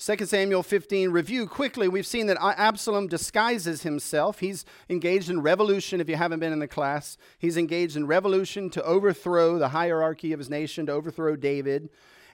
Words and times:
2 0.00 0.26
Samuel 0.26 0.64
15 0.64 1.10
review 1.10 1.46
quickly. 1.46 1.86
We've 1.86 2.04
seen 2.04 2.26
that 2.26 2.36
Absalom 2.42 3.06
disguises 3.06 3.84
himself. 3.84 4.40
He's 4.40 4.64
engaged 4.90 5.30
in 5.30 5.40
revolution, 5.40 6.00
if 6.00 6.08
you 6.08 6.16
haven't 6.16 6.40
been 6.40 6.52
in 6.52 6.58
the 6.58 6.66
class. 6.66 7.16
He's 7.38 7.56
engaged 7.56 7.96
in 7.96 8.08
revolution 8.08 8.70
to 8.70 8.82
overthrow 8.82 9.56
the 9.56 9.68
hierarchy 9.68 10.32
of 10.32 10.40
his 10.40 10.50
nation, 10.50 10.86
to 10.86 10.92
overthrow 10.92 11.36
David. 11.36 11.90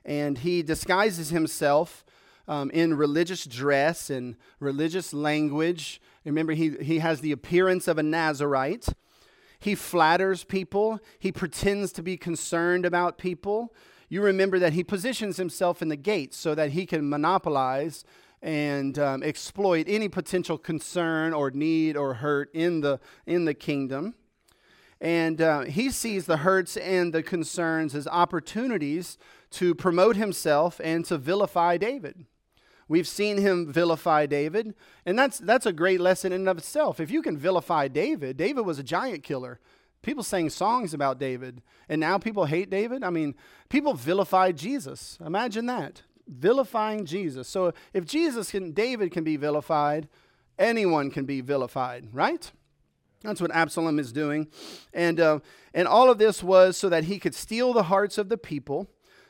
And 0.07 0.39
he 0.39 0.63
disguises 0.63 1.29
himself 1.29 2.03
um, 2.49 2.71
in 2.71 2.95
religious 2.95 3.45
dress 3.45 4.09
and 4.09 4.37
religious 4.59 5.13
language. 5.13 6.01
Remember, 6.25 6.55
he, 6.55 6.71
he 6.81 7.01
has 7.01 7.21
the 7.21 7.33
appearance 7.33 7.87
of 7.89 7.99
a 7.99 8.03
Nazarite. 8.03 8.89
He 9.59 9.75
flatters 9.75 10.45
people, 10.45 10.99
he 11.19 11.31
pretends 11.31 11.93
to 11.93 12.03
be 12.03 12.17
concerned 12.17 12.87
about 12.87 13.19
people 13.19 13.75
you 14.11 14.21
remember 14.21 14.59
that 14.59 14.75
he 14.75 14.85
positions 14.85 15.39
himself 15.39 15.81
in 15.81 15.89
the 15.89 15.97
gates 15.97 16.37
so 16.37 16.55
that 16.55 16.73
he 16.73 16.85
can 16.85 17.09
monopolize 17.09 18.05
and 18.43 18.99
um, 18.99 19.23
exploit 19.23 19.87
any 19.89 20.09
potential 20.09 20.59
concern 20.59 21.33
or 21.33 21.51
need 21.53 21.97
or 21.97 22.15
hurt 22.15 22.51
in 22.53 22.81
the, 22.81 22.99
in 23.25 23.45
the 23.45 23.55
kingdom. 23.55 24.15
And 25.01 25.41
uh, 25.41 25.61
he 25.61 25.91
sees 25.91 26.27
the 26.27 26.39
hurts 26.39 26.77
and 26.77 27.15
the 27.15 27.23
concerns 27.23 27.95
as 27.95 28.07
opportunities 28.09 29.17
to 29.53 29.75
promote 29.75 30.17
himself 30.17 30.81
and 30.83 31.05
to 31.07 31.17
vilify 31.17 31.77
David. 31.77 32.27
We've 32.89 33.09
seen 33.09 33.39
him 33.39 33.73
vilify 33.73 34.27
David, 34.27 34.75
and 35.07 35.17
that's, 35.17 35.39
that's 35.39 35.65
a 35.65 35.73
great 35.73 36.01
lesson 36.01 36.33
in 36.33 36.41
and 36.41 36.49
of 36.49 36.59
itself. 36.59 36.99
If 36.99 37.09
you 37.09 37.23
can 37.23 37.39
vilify 37.39 37.87
David, 37.87 38.37
David 38.37 38.67
was 38.67 38.81
a 38.81 38.83
giant 38.83 39.23
killer. 39.23 39.61
People 40.03 40.23
sang 40.23 40.49
songs 40.49 40.95
about 40.95 41.19
David, 41.19 41.63
and 41.89 42.01
now 42.01 42.17
people 42.17 42.47
hate 42.47 42.71
David. 42.71 43.05
I 43.05 43.11
mean, 43.11 43.35
people 43.69 43.93
vilify 43.93 44.53
Jesus. 44.53 45.19
Imagine 45.25 45.67
that. 45.67 46.03
Vilifying 46.27 47.05
Jesus. 47.05 47.49
So 47.49 47.73
if 47.93 48.07
Jesus 48.07 48.51
can, 48.51 48.73
David 48.73 49.13
can 49.13 49.25
be 49.25 49.37
vilified, 49.37 50.09
anyone 50.59 51.11
can 51.11 51.27
be 51.27 51.41
vilified, 51.43 52.09
right? 52.13 52.51
That's 53.23 53.41
what 53.41 53.51
Absalom 53.51 53.99
is 53.99 54.13
doing. 54.13 54.49
And, 54.95 55.21
uh, 55.21 55.41
and 55.75 55.87
all 55.87 56.11
of 56.11 56.19
this 56.19 56.43
was 56.43 56.77
so 56.77 56.89
that 56.89 57.05
he 57.05 57.19
could 57.19 57.35
steal 57.35 57.73
the 57.73 57.85
hearts 57.85 58.17
of 58.17 58.31
the 58.31 58.39
people, 58.39 58.89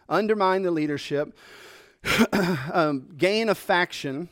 undermine 0.09 0.63
the 0.63 0.71
leadership, 0.71 1.37
um, 2.73 3.09
gain 3.17 3.49
a 3.49 3.55
faction 3.55 4.29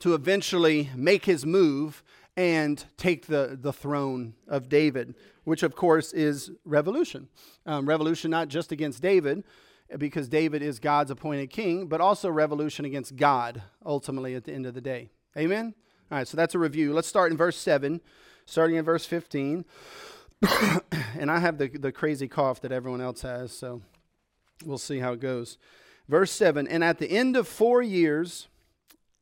to 0.00 0.14
eventually 0.14 0.90
make 0.96 1.26
his 1.26 1.46
move 1.46 2.02
and 2.40 2.82
take 2.96 3.26
the, 3.26 3.58
the 3.60 3.72
throne 3.72 4.34
of 4.48 4.68
David 4.68 5.14
which 5.50 5.64
of 5.64 5.74
course 5.74 6.12
is 6.12 6.52
revolution. 6.64 7.28
Um, 7.66 7.84
revolution 7.84 8.30
not 8.30 8.46
just 8.46 8.70
against 8.70 9.02
David, 9.02 9.42
because 9.98 10.28
David 10.28 10.62
is 10.62 10.78
God's 10.78 11.10
appointed 11.10 11.50
king, 11.50 11.88
but 11.88 12.00
also 12.00 12.30
revolution 12.30 12.84
against 12.84 13.16
God 13.16 13.62
ultimately 13.84 14.36
at 14.36 14.44
the 14.44 14.52
end 14.52 14.66
of 14.66 14.74
the 14.74 14.80
day. 14.80 15.10
Amen? 15.36 15.74
All 16.10 16.18
right, 16.18 16.28
so 16.28 16.36
that's 16.36 16.54
a 16.54 16.58
review. 16.60 16.92
Let's 16.92 17.08
start 17.08 17.32
in 17.32 17.36
verse 17.36 17.56
7, 17.56 18.00
starting 18.46 18.76
in 18.76 18.84
verse 18.84 19.06
15. 19.06 19.64
and 21.18 21.30
I 21.30 21.40
have 21.40 21.58
the, 21.58 21.68
the 21.68 21.90
crazy 21.90 22.28
cough 22.28 22.60
that 22.60 22.70
everyone 22.70 23.00
else 23.00 23.22
has, 23.22 23.50
so 23.50 23.82
we'll 24.64 24.78
see 24.78 25.00
how 25.00 25.14
it 25.14 25.20
goes. 25.20 25.58
Verse 26.08 26.30
7 26.30 26.68
And 26.68 26.84
at 26.84 26.98
the 26.98 27.10
end 27.10 27.36
of 27.36 27.48
four 27.48 27.82
years, 27.82 28.46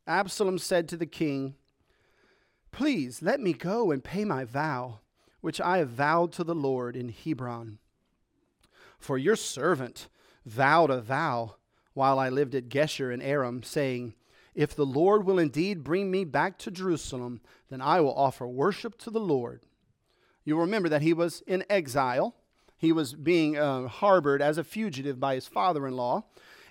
Absalom 0.07 0.59
said 0.59 0.89
to 0.89 0.99
the 0.99 1.07
king, 1.07 1.55
Please 2.71 3.23
let 3.23 3.41
me 3.41 3.53
go 3.53 3.91
and 3.91 4.05
pay 4.05 4.25
my 4.25 4.45
vow 4.45 5.01
which 5.41 5.61
I 5.61 5.79
have 5.79 5.91
vowed 5.91 6.33
to 6.33 6.45
the 6.45 6.55
Lord 6.55 6.97
in 6.97 7.11
Hebron. 7.11 7.79
For 8.99 9.17
your 9.17 9.37
servant 9.37 10.09
vowed 10.45 10.91
a 10.91 11.01
vow 11.01 11.57
while 11.95 12.19
I 12.19 12.29
lived 12.29 12.55
at 12.55 12.69
Geshur 12.69 13.13
in 13.13 13.23
Aram, 13.23 13.63
saying, 13.63 14.15
If 14.55 14.75
the 14.75 14.87
Lord 14.87 15.25
will 15.25 15.39
indeed 15.39 15.85
bring 15.85 16.11
me 16.11 16.25
back 16.25 16.59
to 16.59 16.71
Jerusalem, 16.71 17.41
then 17.71 17.81
I 17.81 18.01
will 18.01 18.15
offer 18.15 18.47
worship 18.47 18.99
to 18.99 19.11
the 19.11 19.21
Lord. 19.21 19.63
You'll 20.45 20.61
remember 20.61 20.89
that 20.89 21.03
he 21.03 21.13
was 21.13 21.43
in 21.47 21.65
exile. 21.69 22.35
He 22.77 22.93
was 22.93 23.15
being 23.15 23.57
uh, 23.57 23.89
harbored 23.89 24.41
as 24.41 24.59
a 24.59 24.65
fugitive 24.65 25.21
by 25.21 25.35
his 25.35 25.47
father 25.47 25.87
in 25.87 25.97
law. 25.97 26.25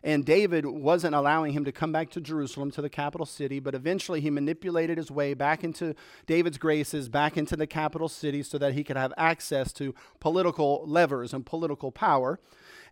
And 0.03 0.25
David 0.25 0.65
wasn't 0.65 1.15
allowing 1.15 1.53
him 1.53 1.65
to 1.65 1.71
come 1.71 1.91
back 1.91 2.09
to 2.11 2.21
Jerusalem, 2.21 2.71
to 2.71 2.81
the 2.81 2.89
capital 2.89 3.25
city, 3.25 3.59
but 3.59 3.75
eventually 3.75 4.21
he 4.21 4.29
manipulated 4.29 4.97
his 4.97 5.11
way 5.11 5.33
back 5.33 5.63
into 5.63 5.95
David's 6.25 6.57
graces, 6.57 7.09
back 7.09 7.37
into 7.37 7.55
the 7.55 7.67
capital 7.67 8.07
city, 8.07 8.43
so 8.43 8.57
that 8.57 8.73
he 8.73 8.83
could 8.83 8.97
have 8.97 9.13
access 9.17 9.73
to 9.73 9.95
political 10.19 10.83
levers 10.85 11.33
and 11.33 11.45
political 11.45 11.91
power. 11.91 12.39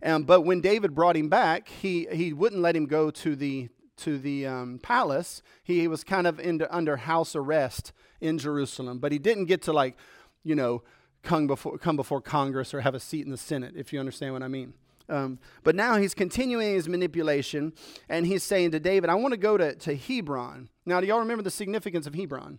Um, 0.02 0.24
but 0.24 0.42
when 0.42 0.60
David 0.60 0.94
brought 0.94 1.16
him 1.16 1.28
back, 1.28 1.68
he, 1.68 2.06
he 2.12 2.32
wouldn't 2.32 2.60
let 2.60 2.76
him 2.76 2.86
go 2.86 3.10
to 3.10 3.36
the, 3.36 3.68
to 3.98 4.18
the 4.18 4.46
um, 4.46 4.78
palace. 4.82 5.42
He, 5.62 5.88
was 5.88 6.04
kind 6.04 6.26
of 6.26 6.38
into, 6.38 6.72
under 6.74 6.96
house 6.96 7.34
arrest 7.34 7.92
in 8.20 8.38
Jerusalem, 8.38 8.98
but 8.98 9.12
he 9.12 9.18
didn't 9.18 9.46
get 9.46 9.62
to, 9.62 9.72
like, 9.72 9.96
you 10.42 10.54
know, 10.54 10.82
come 11.22 11.46
before, 11.46 11.78
come 11.78 11.96
before 11.96 12.20
Congress 12.20 12.74
or 12.74 12.80
have 12.82 12.94
a 12.94 13.00
seat 13.00 13.24
in 13.24 13.30
the 13.30 13.36
Senate, 13.36 13.74
if 13.76 13.92
you 13.92 14.00
understand 14.00 14.32
what 14.32 14.42
I 14.42 14.48
mean. 14.48 14.74
Um, 15.08 15.38
but 15.62 15.74
now 15.74 15.96
he's 15.96 16.14
continuing 16.14 16.74
his 16.74 16.88
manipulation, 16.88 17.72
and 18.08 18.26
he's 18.26 18.42
saying 18.42 18.72
to 18.72 18.80
David, 18.80 19.08
I 19.08 19.14
want 19.14 19.32
to 19.32 19.38
go 19.38 19.56
to, 19.56 19.74
to 19.74 19.96
Hebron. 19.96 20.68
Now, 20.84 21.00
do 21.00 21.06
y'all 21.06 21.20
remember 21.20 21.42
the 21.42 21.50
significance 21.50 22.06
of 22.06 22.14
Hebron 22.14 22.58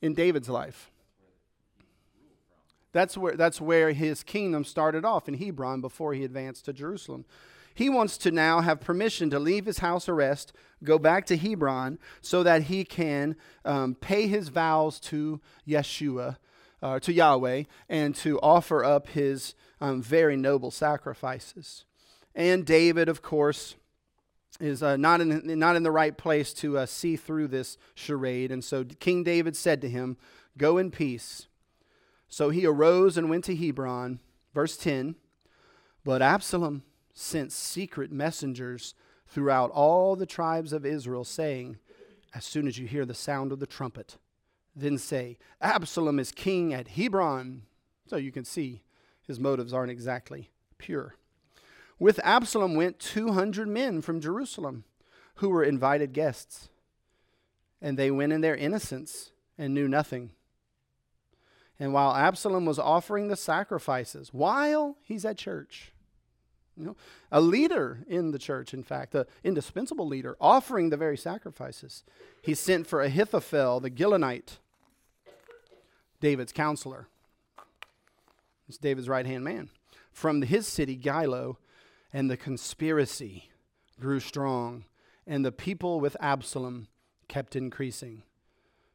in 0.00 0.14
David's 0.14 0.48
life? 0.48 0.90
That's 2.92 3.16
where, 3.16 3.36
that's 3.36 3.60
where 3.60 3.92
his 3.92 4.22
kingdom 4.22 4.64
started 4.64 5.04
off 5.04 5.28
in 5.28 5.34
Hebron 5.34 5.80
before 5.80 6.14
he 6.14 6.24
advanced 6.24 6.64
to 6.64 6.72
Jerusalem. 6.72 7.26
He 7.74 7.88
wants 7.88 8.18
to 8.18 8.32
now 8.32 8.60
have 8.60 8.80
permission 8.80 9.30
to 9.30 9.38
leave 9.38 9.66
his 9.66 9.78
house 9.78 10.08
arrest, 10.08 10.52
go 10.82 10.98
back 10.98 11.26
to 11.26 11.36
Hebron, 11.36 11.98
so 12.20 12.42
that 12.42 12.64
he 12.64 12.84
can 12.84 13.36
um, 13.64 13.94
pay 13.94 14.26
his 14.26 14.48
vows 14.48 14.98
to 15.00 15.40
Yeshua, 15.66 16.38
uh, 16.82 16.98
to 16.98 17.12
Yahweh, 17.12 17.64
and 17.88 18.16
to 18.16 18.40
offer 18.40 18.82
up 18.82 19.08
his 19.08 19.54
um, 19.80 20.02
very 20.02 20.36
noble 20.36 20.70
sacrifices. 20.70 21.84
And 22.34 22.64
David, 22.64 23.08
of 23.08 23.22
course, 23.22 23.74
is 24.60 24.82
uh, 24.82 24.96
not, 24.96 25.20
in, 25.20 25.58
not 25.58 25.76
in 25.76 25.82
the 25.82 25.90
right 25.90 26.16
place 26.16 26.52
to 26.54 26.78
uh, 26.78 26.86
see 26.86 27.16
through 27.16 27.48
this 27.48 27.76
charade. 27.94 28.50
And 28.50 28.64
so 28.64 28.84
King 28.84 29.22
David 29.22 29.56
said 29.56 29.80
to 29.82 29.88
him, 29.88 30.16
Go 30.56 30.78
in 30.78 30.90
peace. 30.90 31.46
So 32.28 32.50
he 32.50 32.66
arose 32.66 33.16
and 33.16 33.30
went 33.30 33.44
to 33.44 33.56
Hebron. 33.56 34.20
Verse 34.54 34.76
10 34.76 35.14
But 36.04 36.22
Absalom 36.22 36.82
sent 37.12 37.52
secret 37.52 38.10
messengers 38.10 38.94
throughout 39.26 39.70
all 39.70 40.16
the 40.16 40.26
tribes 40.26 40.72
of 40.72 40.86
Israel, 40.86 41.24
saying, 41.24 41.78
As 42.34 42.44
soon 42.44 42.66
as 42.66 42.78
you 42.78 42.86
hear 42.86 43.04
the 43.04 43.14
sound 43.14 43.52
of 43.52 43.60
the 43.60 43.66
trumpet, 43.66 44.16
then 44.74 44.98
say, 44.98 45.38
Absalom 45.60 46.18
is 46.18 46.32
king 46.32 46.74
at 46.74 46.88
Hebron. 46.88 47.62
So 48.06 48.16
you 48.16 48.32
can 48.32 48.44
see 48.44 48.82
his 49.28 49.38
motives 49.38 49.72
aren't 49.72 49.92
exactly 49.92 50.50
pure. 50.78 51.14
With 52.00 52.18
Absalom 52.24 52.74
went 52.74 52.98
200 52.98 53.68
men 53.68 54.00
from 54.00 54.20
Jerusalem 54.20 54.84
who 55.36 55.50
were 55.50 55.62
invited 55.62 56.12
guests, 56.12 56.68
and 57.80 57.96
they 57.96 58.10
went 58.10 58.32
in 58.32 58.40
their 58.40 58.56
innocence 58.56 59.30
and 59.56 59.74
knew 59.74 59.86
nothing. 59.86 60.30
And 61.78 61.92
while 61.92 62.14
Absalom 62.14 62.64
was 62.64 62.78
offering 62.78 63.28
the 63.28 63.36
sacrifices, 63.36 64.32
while 64.32 64.96
he's 65.02 65.24
at 65.24 65.38
church, 65.38 65.92
you 66.76 66.86
know, 66.86 66.96
a 67.30 67.40
leader 67.40 68.04
in 68.08 68.30
the 68.30 68.38
church, 68.38 68.72
in 68.72 68.82
fact, 68.82 69.14
an 69.14 69.26
indispensable 69.44 70.06
leader, 70.06 70.36
offering 70.40 70.90
the 70.90 70.96
very 70.96 71.16
sacrifices, 71.16 72.04
he 72.40 72.54
sent 72.54 72.86
for 72.86 73.02
Ahithophel, 73.02 73.80
the 73.80 73.90
Gilonite, 73.90 74.58
David's 76.20 76.52
counselor. 76.52 77.08
It's 78.68 78.78
David's 78.78 79.08
right 79.08 79.26
hand 79.26 79.44
man. 79.44 79.70
From 80.12 80.42
his 80.42 80.66
city, 80.66 80.96
Gilo, 80.96 81.56
and 82.12 82.30
the 82.30 82.36
conspiracy 82.36 83.50
grew 83.98 84.20
strong, 84.20 84.84
and 85.26 85.44
the 85.44 85.52
people 85.52 86.00
with 86.00 86.16
Absalom 86.20 86.88
kept 87.28 87.56
increasing. 87.56 88.22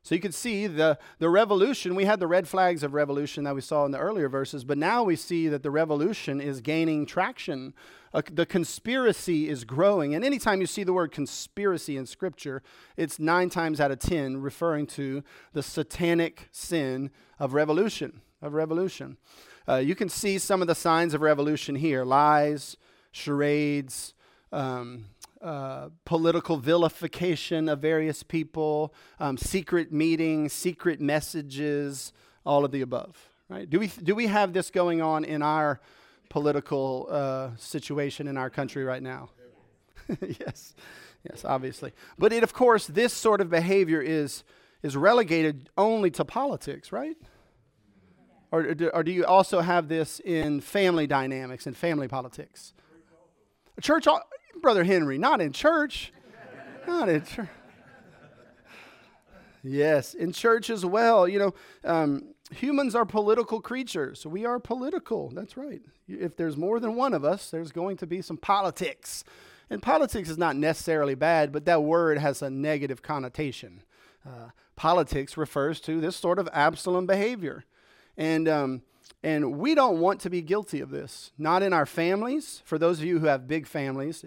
So 0.04 0.16
you 0.16 0.22
can 0.22 0.34
see 0.34 0.68
the, 0.68 1.00
the 1.20 1.30
revolution. 1.30 1.96
We 1.96 2.04
had 2.04 2.20
the 2.20 2.28
red 2.28 2.46
flags 2.46 2.84
of 2.84 2.94
revolution 2.94 3.46
that 3.46 3.56
we 3.56 3.62
saw 3.62 3.86
in 3.86 3.92
the 3.92 4.00
earlier 4.00 4.28
verses, 4.28 4.66
but 4.66 4.78
now 4.78 5.02
we 5.02 5.16
see 5.16 5.48
that 5.48 5.64
the 5.64 5.72
revolution 5.72 6.42
is 6.42 6.60
gaining 6.60 7.06
traction. 7.06 7.74
Uh, 8.14 8.22
the 8.30 8.46
conspiracy 8.46 9.48
is 9.48 9.64
growing. 9.64 10.14
And 10.14 10.26
anytime 10.26 10.60
you 10.60 10.68
see 10.68 10.84
the 10.84 10.92
word 10.92 11.14
conspiracy 11.14 11.96
in 11.96 12.06
Scripture, 12.06 12.62
it's 12.98 13.18
nine 13.18 13.50
times 13.50 13.80
out 13.80 13.92
of 13.92 14.00
ten 14.00 14.42
referring 14.42 14.88
to 14.88 15.24
the 15.54 15.64
satanic 15.64 16.50
sin 16.52 17.10
of 17.40 17.54
revolution. 17.54 18.22
Of 18.42 18.54
revolution. 18.54 19.16
Uh, 19.68 19.76
you 19.76 19.96
can 19.96 20.10
see 20.10 20.38
some 20.38 20.62
of 20.62 20.68
the 20.68 20.76
signs 20.76 21.14
of 21.14 21.22
revolution 21.22 21.76
here 21.76 22.04
lies, 22.04 22.78
charades, 23.12 24.14
um, 24.52 25.06
uh, 25.42 25.90
political 26.06 26.58
vilification 26.58 27.68
of 27.68 27.80
various 27.80 28.24
people, 28.24 28.94
um, 29.20 29.38
secret 29.38 29.92
meetings, 29.92 30.54
secret 30.54 31.02
messages, 31.02 32.14
all 32.46 32.64
of 32.64 32.72
the 32.72 32.82
above. 32.82 33.30
Right? 33.50 33.70
Do 33.70 33.80
we, 33.80 33.88
do 33.88 34.16
we 34.16 34.28
have 34.28 34.54
this 34.54 34.70
going 34.70 35.02
on 35.02 35.26
in 35.26 35.42
our 35.42 35.80
political 36.30 37.08
uh, 37.10 37.50
situation 37.58 38.28
in 38.28 38.38
our 38.38 38.50
country 38.50 38.84
right 38.84 39.04
now? 39.04 39.30
yes. 40.22 40.74
Yes, 41.30 41.46
obviously. 41.46 41.94
But 42.18 42.34
it, 42.34 42.44
of 42.44 42.54
course, 42.54 42.88
this 42.88 43.14
sort 43.14 43.40
of 43.40 43.50
behavior 43.50 44.02
is, 44.02 44.44
is 44.82 44.98
relegated 44.98 45.70
only 45.78 46.12
to 46.12 46.26
politics, 46.26 46.92
right? 46.92 47.16
Or, 48.54 48.76
or 48.94 49.02
do 49.02 49.12
you 49.12 49.26
also 49.26 49.62
have 49.62 49.88
this 49.88 50.20
in 50.20 50.62
family 50.62 51.08
dynamics 51.08 51.66
and 51.66 51.76
family 51.76 52.08
politics? 52.08 52.76
Church, 53.82 54.06
Brother 54.62 54.84
Henry, 54.84 55.18
not 55.18 55.42
in 55.42 55.52
church. 55.52 56.14
Not 56.86 57.10
in 57.10 57.26
church. 57.26 57.50
Yes, 59.64 60.14
in 60.14 60.34
church 60.34 60.70
as 60.70 60.86
well. 60.86 61.28
You 61.28 61.40
know, 61.40 61.54
um, 61.84 62.36
humans 62.52 62.94
are 62.94 63.06
political 63.06 63.60
creatures. 63.60 64.24
We 64.24 64.46
are 64.46 64.60
political. 64.60 65.30
That's 65.30 65.58
right. 65.58 65.82
If 66.08 66.36
there's 66.36 66.56
more 66.56 66.80
than 66.80 66.94
one 66.94 67.16
of 67.16 67.26
us, 67.26 67.50
there's 67.50 67.72
going 67.72 67.98
to 67.98 68.06
be 68.06 68.22
some 68.22 68.38
politics. 68.38 69.24
And 69.72 69.82
politics 69.82 70.30
is 70.30 70.38
not 70.38 70.56
necessarily 70.58 71.16
bad, 71.16 71.52
but 71.52 71.66
that 71.66 71.82
word 71.82 72.20
has 72.20 72.44
a 72.44 72.52
negative 72.52 73.02
connotation. 73.02 73.82
Uh, 74.24 74.50
politics 74.76 75.38
refers 75.38 75.80
to 75.82 76.00
this 76.00 76.16
sort 76.16 76.38
of 76.38 76.48
Absalom 76.54 77.08
behavior. 77.08 77.66
And, 78.18 78.48
um, 78.48 78.82
and 79.24 79.58
we 79.58 79.76
don't 79.76 80.00
want 80.00 80.22
to 80.22 80.30
be 80.30 80.42
guilty 80.42 80.82
of 80.82 80.90
this. 80.90 81.32
Not 81.38 81.64
in 81.64 81.74
our 81.74 81.86
families. 81.86 82.62
For 82.66 82.78
those 82.78 83.00
of 83.00 83.06
you 83.06 83.20
who 83.20 83.28
have 83.28 83.48
big 83.48 83.68
families, 83.68 84.26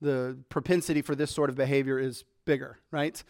the 0.00 0.38
propensity 0.48 1.02
for 1.02 1.14
this 1.14 1.30
sort 1.30 1.50
of 1.50 1.56
behavior 1.56 1.98
is 1.98 2.24
bigger, 2.44 2.78
right? 2.90 3.22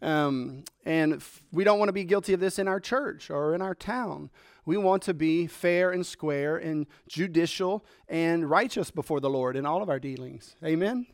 Um, 0.00 0.64
and 0.84 1.14
f- 1.14 1.42
we 1.52 1.62
don't 1.62 1.78
want 1.78 1.88
to 1.88 1.92
be 1.92 2.04
guilty 2.04 2.32
of 2.32 2.40
this 2.40 2.58
in 2.58 2.66
our 2.66 2.80
church 2.80 3.30
or 3.30 3.54
in 3.54 3.62
our 3.62 3.74
town. 3.74 4.30
We 4.64 4.76
want 4.76 5.02
to 5.04 5.14
be 5.14 5.46
fair 5.46 5.90
and 5.92 6.04
square 6.04 6.56
and 6.56 6.86
judicial 7.08 7.84
and 8.08 8.48
righteous 8.48 8.90
before 8.90 9.20
the 9.20 9.30
Lord 9.30 9.56
in 9.56 9.64
all 9.64 9.82
of 9.82 9.88
our 9.88 10.00
dealings. 10.00 10.56
Amen? 10.64 11.06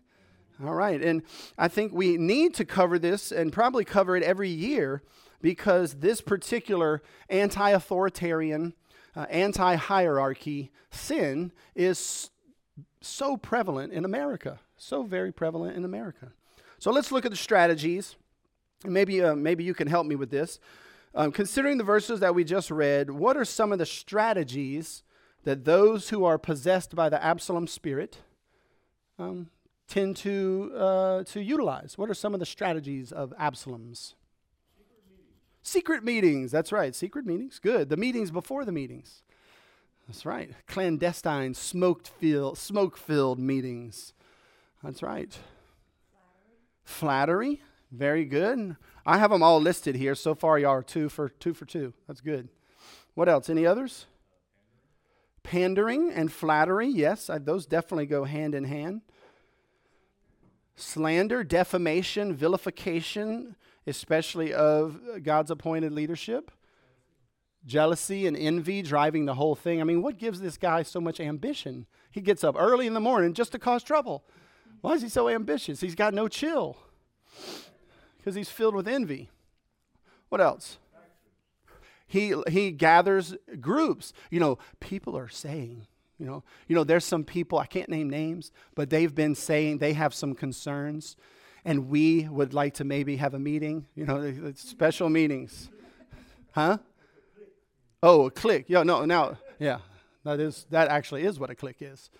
All 0.64 0.74
right. 0.74 1.00
And 1.02 1.22
I 1.56 1.68
think 1.68 1.92
we 1.92 2.16
need 2.16 2.54
to 2.54 2.64
cover 2.64 2.98
this 2.98 3.30
and 3.30 3.52
probably 3.52 3.84
cover 3.84 4.16
it 4.16 4.22
every 4.22 4.48
year 4.48 5.02
because 5.40 5.94
this 5.94 6.20
particular 6.20 7.02
anti 7.28 7.70
authoritarian, 7.70 8.74
uh, 9.16 9.26
anti 9.30 9.76
hierarchy 9.76 10.70
sin 10.90 11.52
is 11.74 12.30
so 13.00 13.36
prevalent 13.36 13.92
in 13.92 14.04
America. 14.04 14.60
So 14.76 15.02
very 15.02 15.32
prevalent 15.32 15.76
in 15.76 15.84
America. 15.84 16.32
So 16.78 16.90
let's 16.92 17.10
look 17.10 17.24
at 17.24 17.30
the 17.30 17.36
strategies. 17.36 18.16
Maybe, 18.84 19.22
uh, 19.22 19.34
maybe 19.34 19.64
you 19.64 19.74
can 19.74 19.88
help 19.88 20.06
me 20.06 20.14
with 20.14 20.30
this. 20.30 20.60
Um, 21.14 21.32
considering 21.32 21.78
the 21.78 21.84
verses 21.84 22.20
that 22.20 22.34
we 22.34 22.44
just 22.44 22.70
read, 22.70 23.10
what 23.10 23.36
are 23.36 23.44
some 23.44 23.72
of 23.72 23.78
the 23.78 23.86
strategies 23.86 25.02
that 25.44 25.64
those 25.64 26.10
who 26.10 26.24
are 26.24 26.38
possessed 26.38 26.94
by 26.94 27.08
the 27.08 27.22
Absalom 27.22 27.66
spirit 27.66 28.18
um, 29.18 29.48
tend 29.88 30.16
to, 30.18 30.72
uh, 30.76 31.24
to 31.24 31.42
utilize? 31.42 31.98
What 31.98 32.08
are 32.08 32.14
some 32.14 32.34
of 32.34 32.40
the 32.40 32.46
strategies 32.46 33.10
of 33.10 33.32
Absalom's? 33.38 34.14
Secret 35.68 36.02
meetings. 36.02 36.50
That's 36.50 36.72
right. 36.72 36.94
Secret 36.94 37.26
meetings, 37.26 37.58
good. 37.58 37.90
The 37.90 37.96
meetings 37.96 38.30
before 38.30 38.64
the 38.64 38.72
meetings. 38.72 39.22
That's 40.06 40.24
right. 40.24 40.50
Clandestine, 40.66 41.52
smoke-filled, 41.52 43.38
meetings. 43.38 44.14
That's 44.82 45.02
right. 45.02 45.38
Flattery. 46.84 47.56
Flattery. 47.56 47.62
Very 47.90 48.24
good. 48.24 48.76
I 49.04 49.18
have 49.18 49.30
them 49.30 49.42
all 49.42 49.60
listed 49.60 49.94
here. 49.96 50.14
So 50.14 50.34
far, 50.34 50.58
y'all 50.58 50.70
are 50.70 50.82
two 50.82 51.08
for 51.08 51.28
two 51.28 51.52
for 51.52 51.66
two. 51.66 51.92
That's 52.06 52.20
good. 52.20 52.48
What 53.14 53.28
else? 53.28 53.50
Any 53.50 53.66
others? 53.66 54.06
Pandering 55.42 56.12
and 56.12 56.32
flattery. 56.32 56.88
Yes, 56.88 57.28
I, 57.30 57.38
those 57.38 57.66
definitely 57.66 58.06
go 58.06 58.24
hand 58.24 58.54
in 58.54 58.64
hand. 58.64 59.02
Slander, 60.78 61.42
defamation, 61.42 62.34
vilification, 62.34 63.56
especially 63.86 64.54
of 64.54 65.00
God's 65.22 65.50
appointed 65.50 65.92
leadership. 65.92 66.52
Jealousy 67.66 68.26
and 68.26 68.36
envy 68.36 68.82
driving 68.82 69.26
the 69.26 69.34
whole 69.34 69.56
thing. 69.56 69.80
I 69.80 69.84
mean, 69.84 70.02
what 70.02 70.18
gives 70.18 70.40
this 70.40 70.56
guy 70.56 70.84
so 70.84 71.00
much 71.00 71.18
ambition? 71.18 71.86
He 72.10 72.20
gets 72.20 72.44
up 72.44 72.54
early 72.56 72.86
in 72.86 72.94
the 72.94 73.00
morning 73.00 73.34
just 73.34 73.52
to 73.52 73.58
cause 73.58 73.82
trouble. 73.82 74.24
Why 74.80 74.92
is 74.92 75.02
he 75.02 75.08
so 75.08 75.28
ambitious? 75.28 75.80
He's 75.80 75.96
got 75.96 76.14
no 76.14 76.28
chill 76.28 76.76
because 78.16 78.36
he's 78.36 78.48
filled 78.48 78.76
with 78.76 78.86
envy. 78.86 79.30
What 80.28 80.40
else? 80.40 80.78
He, 82.06 82.34
he 82.48 82.70
gathers 82.70 83.34
groups. 83.60 84.12
You 84.30 84.40
know, 84.40 84.58
people 84.80 85.16
are 85.18 85.28
saying, 85.28 85.86
you 86.18 86.26
know, 86.26 86.42
you 86.66 86.74
know, 86.74 86.84
there's 86.84 87.04
some 87.04 87.24
people, 87.24 87.58
I 87.58 87.66
can't 87.66 87.88
name 87.88 88.10
names, 88.10 88.50
but 88.74 88.90
they've 88.90 89.14
been 89.14 89.34
saying 89.34 89.78
they 89.78 89.92
have 89.92 90.12
some 90.12 90.34
concerns, 90.34 91.16
and 91.64 91.88
we 91.88 92.28
would 92.28 92.54
like 92.54 92.74
to 92.74 92.84
maybe 92.84 93.16
have 93.16 93.34
a 93.34 93.38
meeting, 93.38 93.86
you 93.94 94.04
know, 94.04 94.52
special 94.54 95.08
meetings. 95.08 95.70
Huh? 96.52 96.78
Oh, 98.02 98.26
a 98.26 98.30
clique. 98.30 98.66
Yeah, 98.68 98.82
no, 98.82 99.04
now, 99.04 99.38
yeah, 99.58 99.78
that 100.24 100.40
is 100.40 100.66
that 100.70 100.88
actually 100.88 101.24
is 101.24 101.38
what 101.38 101.50
a 101.50 101.54
clique 101.54 101.80
is. 101.80 102.10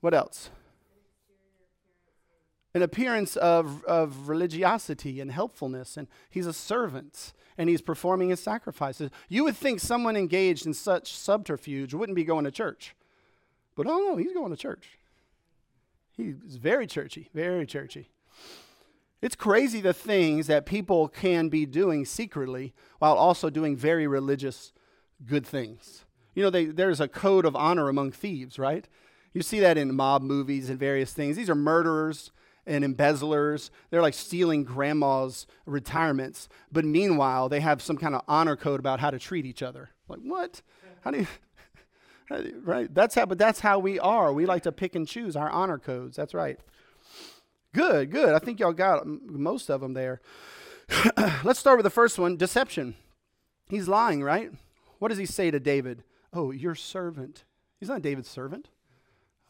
What 0.00 0.14
else? 0.14 0.50
an 2.74 2.82
appearance 2.82 3.36
of, 3.36 3.84
of 3.84 4.28
religiosity 4.28 5.20
and 5.20 5.32
helpfulness, 5.32 5.96
and 5.96 6.06
he's 6.28 6.46
a 6.46 6.52
servant 6.52 7.32
and 7.60 7.68
he's 7.68 7.82
performing 7.82 8.30
his 8.30 8.40
sacrifices. 8.40 9.10
You 9.28 9.44
would 9.44 9.54
think 9.54 9.80
someone 9.80 10.16
engaged 10.16 10.64
in 10.64 10.72
such 10.72 11.14
subterfuge 11.14 11.92
wouldn't 11.92 12.16
be 12.16 12.24
going 12.24 12.46
to 12.46 12.50
church. 12.50 12.96
But 13.76 13.86
oh 13.86 13.98
no, 13.98 14.16
he's 14.16 14.32
going 14.32 14.50
to 14.50 14.56
church. 14.56 14.98
He's 16.16 16.56
very 16.56 16.86
churchy, 16.86 17.28
very 17.34 17.66
churchy. 17.66 18.08
It's 19.20 19.36
crazy 19.36 19.82
the 19.82 19.92
things 19.92 20.46
that 20.46 20.64
people 20.64 21.06
can 21.08 21.50
be 21.50 21.66
doing 21.66 22.06
secretly 22.06 22.72
while 22.98 23.12
also 23.12 23.50
doing 23.50 23.76
very 23.76 24.06
religious 24.06 24.72
good 25.26 25.46
things. 25.46 26.06
You 26.34 26.42
know, 26.42 26.50
they, 26.50 26.64
there's 26.64 26.98
a 26.98 27.08
code 27.08 27.44
of 27.44 27.54
honor 27.54 27.90
among 27.90 28.12
thieves, 28.12 28.58
right? 28.58 28.88
You 29.34 29.42
see 29.42 29.60
that 29.60 29.76
in 29.76 29.94
mob 29.94 30.22
movies 30.22 30.70
and 30.70 30.78
various 30.78 31.12
things. 31.12 31.36
These 31.36 31.50
are 31.50 31.54
murderers 31.54 32.30
and 32.66 32.84
embezzlers. 32.84 33.70
They're 33.90 34.02
like 34.02 34.14
stealing 34.14 34.64
grandma's 34.64 35.46
retirements. 35.66 36.48
But 36.70 36.84
meanwhile, 36.84 37.48
they 37.48 37.60
have 37.60 37.82
some 37.82 37.96
kind 37.96 38.14
of 38.14 38.22
honor 38.28 38.56
code 38.56 38.80
about 38.80 39.00
how 39.00 39.10
to 39.10 39.18
treat 39.18 39.46
each 39.46 39.62
other. 39.62 39.90
Like, 40.08 40.20
what? 40.20 40.62
How 41.02 41.10
do 41.10 41.18
you. 41.20 41.26
right? 42.62 42.94
That's 42.94 43.14
how, 43.14 43.24
but 43.24 43.38
that's 43.38 43.60
how 43.60 43.78
we 43.78 43.98
are. 43.98 44.34
We 44.34 44.44
like 44.44 44.64
to 44.64 44.72
pick 44.72 44.94
and 44.94 45.08
choose 45.08 45.34
our 45.34 45.48
honor 45.48 45.78
codes. 45.78 46.14
That's 46.14 46.34
right. 46.34 46.60
Good, 47.74 48.10
good. 48.10 48.34
I 48.34 48.38
think 48.38 48.60
y'all 48.60 48.74
got 48.74 49.06
most 49.06 49.70
of 49.70 49.80
them 49.80 49.94
there. 49.94 50.20
Let's 51.42 51.58
start 51.58 51.78
with 51.78 51.84
the 51.84 51.90
first 51.90 52.18
one 52.18 52.36
deception. 52.36 52.96
He's 53.68 53.88
lying, 53.88 54.22
right? 54.22 54.50
What 54.98 55.08
does 55.08 55.18
he 55.18 55.26
say 55.26 55.50
to 55.50 55.58
David? 55.58 56.02
Oh, 56.32 56.50
your 56.50 56.74
servant. 56.74 57.44
He's 57.78 57.88
not 57.88 58.02
David's 58.02 58.28
servant. 58.28 58.68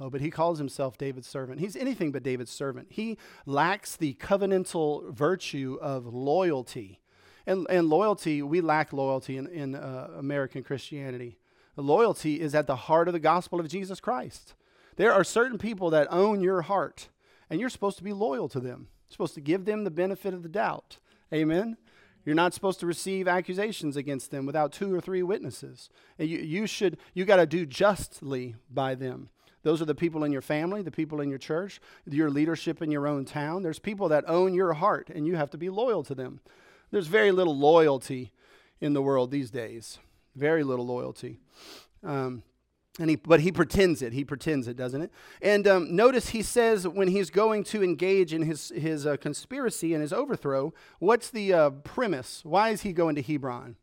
Oh, 0.00 0.08
but 0.08 0.22
he 0.22 0.30
calls 0.30 0.58
himself 0.58 0.96
David's 0.96 1.28
servant. 1.28 1.60
He's 1.60 1.76
anything 1.76 2.10
but 2.10 2.22
David's 2.22 2.50
servant. 2.50 2.88
He 2.90 3.18
lacks 3.44 3.96
the 3.96 4.14
covenantal 4.14 5.12
virtue 5.12 5.78
of 5.80 6.06
loyalty. 6.06 7.00
And, 7.46 7.66
and 7.68 7.88
loyalty, 7.88 8.40
we 8.40 8.62
lack 8.62 8.94
loyalty 8.94 9.36
in, 9.36 9.46
in 9.48 9.74
uh, 9.74 10.08
American 10.16 10.62
Christianity. 10.62 11.36
Loyalty 11.76 12.40
is 12.40 12.54
at 12.54 12.66
the 12.66 12.76
heart 12.76 13.08
of 13.08 13.14
the 13.14 13.20
gospel 13.20 13.60
of 13.60 13.68
Jesus 13.68 14.00
Christ. 14.00 14.54
There 14.96 15.12
are 15.12 15.24
certain 15.24 15.58
people 15.58 15.90
that 15.90 16.08
own 16.10 16.40
your 16.40 16.62
heart, 16.62 17.08
and 17.48 17.60
you're 17.60 17.70
supposed 17.70 17.98
to 17.98 18.04
be 18.04 18.12
loyal 18.12 18.48
to 18.48 18.60
them. 18.60 18.88
You're 19.08 19.12
supposed 19.12 19.34
to 19.34 19.40
give 19.40 19.64
them 19.64 19.84
the 19.84 19.90
benefit 19.90 20.34
of 20.34 20.42
the 20.42 20.48
doubt. 20.48 20.98
Amen? 21.32 21.76
You're 22.24 22.34
not 22.34 22.54
supposed 22.54 22.80
to 22.80 22.86
receive 22.86 23.26
accusations 23.26 23.96
against 23.96 24.30
them 24.30 24.46
without 24.46 24.72
two 24.72 24.94
or 24.94 25.00
three 25.00 25.22
witnesses. 25.22 25.88
And 26.18 26.28
you, 26.28 26.38
you 26.38 26.66
should, 26.66 26.98
you 27.14 27.24
got 27.24 27.36
to 27.36 27.46
do 27.46 27.64
justly 27.64 28.56
by 28.70 28.94
them. 28.94 29.30
Those 29.62 29.82
are 29.82 29.86
the 29.86 29.94
people 29.94 30.24
in 30.24 30.32
your 30.32 30.42
family, 30.42 30.82
the 30.82 30.90
people 30.90 31.20
in 31.20 31.28
your 31.28 31.38
church, 31.38 31.80
your 32.06 32.30
leadership 32.30 32.80
in 32.80 32.90
your 32.90 33.06
own 33.06 33.24
town. 33.24 33.62
There's 33.62 33.78
people 33.78 34.08
that 34.08 34.24
own 34.26 34.54
your 34.54 34.72
heart, 34.72 35.10
and 35.14 35.26
you 35.26 35.36
have 35.36 35.50
to 35.50 35.58
be 35.58 35.68
loyal 35.68 36.02
to 36.04 36.14
them. 36.14 36.40
There's 36.90 37.06
very 37.06 37.30
little 37.30 37.56
loyalty 37.56 38.32
in 38.80 38.94
the 38.94 39.02
world 39.02 39.30
these 39.30 39.50
days. 39.50 39.98
Very 40.34 40.64
little 40.64 40.86
loyalty. 40.86 41.38
Um, 42.02 42.42
and 42.98 43.08
he, 43.08 43.16
but 43.16 43.40
he 43.40 43.52
pretends 43.52 44.02
it. 44.02 44.12
He 44.12 44.24
pretends 44.24 44.66
it, 44.66 44.76
doesn't 44.76 45.00
it? 45.00 45.12
And 45.40 45.66
um, 45.68 45.94
notice 45.94 46.30
he 46.30 46.42
says 46.42 46.88
when 46.88 47.08
he's 47.08 47.30
going 47.30 47.64
to 47.64 47.84
engage 47.84 48.34
in 48.34 48.42
his, 48.42 48.70
his 48.74 49.06
uh, 49.06 49.16
conspiracy 49.16 49.94
and 49.94 50.02
his 50.02 50.12
overthrow, 50.12 50.74
what's 50.98 51.30
the 51.30 51.52
uh, 51.52 51.70
premise? 51.70 52.44
Why 52.44 52.70
is 52.70 52.82
he 52.82 52.92
going 52.92 53.14
to 53.14 53.22
Hebron? 53.22 53.76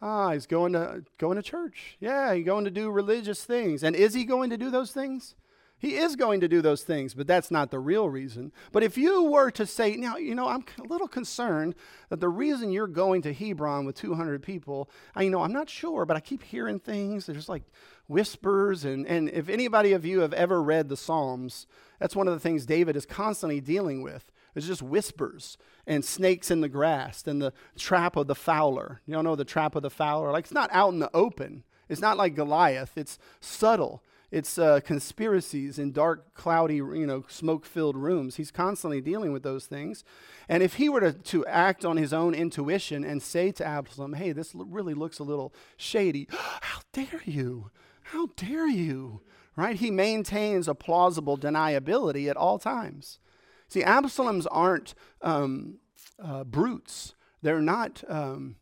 Ah, 0.00 0.32
he's 0.32 0.46
going 0.46 0.72
to 0.74 1.04
going 1.18 1.36
to 1.36 1.42
church. 1.42 1.96
Yeah, 2.00 2.34
he's 2.34 2.44
going 2.44 2.64
to 2.64 2.70
do 2.70 2.90
religious 2.90 3.44
things. 3.44 3.82
And 3.82 3.96
is 3.96 4.14
he 4.14 4.24
going 4.24 4.50
to 4.50 4.56
do 4.56 4.70
those 4.70 4.92
things? 4.92 5.34
He 5.80 5.94
is 5.94 6.16
going 6.16 6.40
to 6.40 6.48
do 6.48 6.60
those 6.60 6.82
things, 6.82 7.14
but 7.14 7.28
that's 7.28 7.52
not 7.52 7.70
the 7.70 7.78
real 7.78 8.08
reason. 8.08 8.52
But 8.72 8.82
if 8.82 8.98
you 8.98 9.22
were 9.22 9.52
to 9.52 9.64
say, 9.64 9.94
now, 9.94 10.16
you 10.16 10.34
know, 10.34 10.48
I'm 10.48 10.64
a 10.80 10.82
little 10.82 11.06
concerned 11.06 11.76
that 12.08 12.18
the 12.18 12.28
reason 12.28 12.72
you're 12.72 12.88
going 12.88 13.22
to 13.22 13.32
Hebron 13.32 13.86
with 13.86 13.94
200 13.94 14.42
people, 14.42 14.90
I 15.14 15.22
you 15.22 15.30
know, 15.30 15.42
I'm 15.42 15.52
not 15.52 15.70
sure, 15.70 16.04
but 16.04 16.16
I 16.16 16.20
keep 16.20 16.42
hearing 16.42 16.80
things. 16.80 17.26
There's 17.26 17.48
like 17.48 17.62
whispers. 18.08 18.84
And, 18.84 19.06
and 19.06 19.28
if 19.28 19.48
anybody 19.48 19.92
of 19.92 20.04
you 20.04 20.20
have 20.20 20.32
ever 20.32 20.60
read 20.60 20.88
the 20.88 20.96
Psalms, 20.96 21.68
that's 22.00 22.16
one 22.16 22.26
of 22.26 22.34
the 22.34 22.40
things 22.40 22.66
David 22.66 22.96
is 22.96 23.06
constantly 23.06 23.60
dealing 23.60 24.02
with. 24.02 24.32
It's 24.58 24.66
just 24.66 24.82
whispers 24.82 25.56
and 25.86 26.04
snakes 26.04 26.50
in 26.50 26.60
the 26.60 26.68
grass 26.68 27.26
and 27.26 27.40
the 27.40 27.52
trap 27.76 28.16
of 28.16 28.26
the 28.26 28.34
fowler. 28.34 29.00
You 29.06 29.16
all 29.16 29.22
know 29.22 29.36
the 29.36 29.44
trap 29.44 29.74
of 29.74 29.82
the 29.82 29.90
fowler? 29.90 30.30
Like 30.32 30.44
it's 30.44 30.52
not 30.52 30.68
out 30.72 30.92
in 30.92 30.98
the 30.98 31.10
open. 31.14 31.64
It's 31.88 32.00
not 32.00 32.18
like 32.18 32.34
Goliath. 32.34 32.92
It's 32.96 33.18
subtle. 33.40 34.02
It's 34.30 34.58
uh, 34.58 34.80
conspiracies 34.80 35.78
in 35.78 35.92
dark, 35.92 36.34
cloudy, 36.34 36.76
you 36.76 37.06
know, 37.06 37.24
smoke-filled 37.28 37.96
rooms. 37.96 38.36
He's 38.36 38.50
constantly 38.50 39.00
dealing 39.00 39.32
with 39.32 39.42
those 39.42 39.66
things. 39.66 40.04
And 40.50 40.62
if 40.62 40.74
he 40.74 40.90
were 40.90 41.00
to, 41.00 41.12
to 41.12 41.46
act 41.46 41.84
on 41.84 41.96
his 41.96 42.12
own 42.12 42.34
intuition 42.34 43.04
and 43.04 43.22
say 43.22 43.52
to 43.52 43.64
Absalom, 43.64 44.14
hey, 44.14 44.32
this 44.32 44.52
really 44.54 44.92
looks 44.92 45.18
a 45.18 45.24
little 45.24 45.54
shady, 45.78 46.28
how 46.30 46.80
dare 46.92 47.22
you? 47.24 47.70
How 48.02 48.28
dare 48.36 48.68
you? 48.68 49.22
Right? 49.56 49.76
He 49.76 49.90
maintains 49.90 50.68
a 50.68 50.74
plausible 50.74 51.38
deniability 51.38 52.28
at 52.28 52.36
all 52.36 52.58
times. 52.58 53.18
See, 53.68 53.82
Absaloms 53.82 54.46
aren't 54.50 54.94
um, 55.22 55.78
uh, 56.22 56.44
brutes. 56.44 57.14
They're 57.42 57.60
not 57.60 58.02
um, 58.08 58.56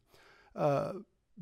uh, 0.54 0.92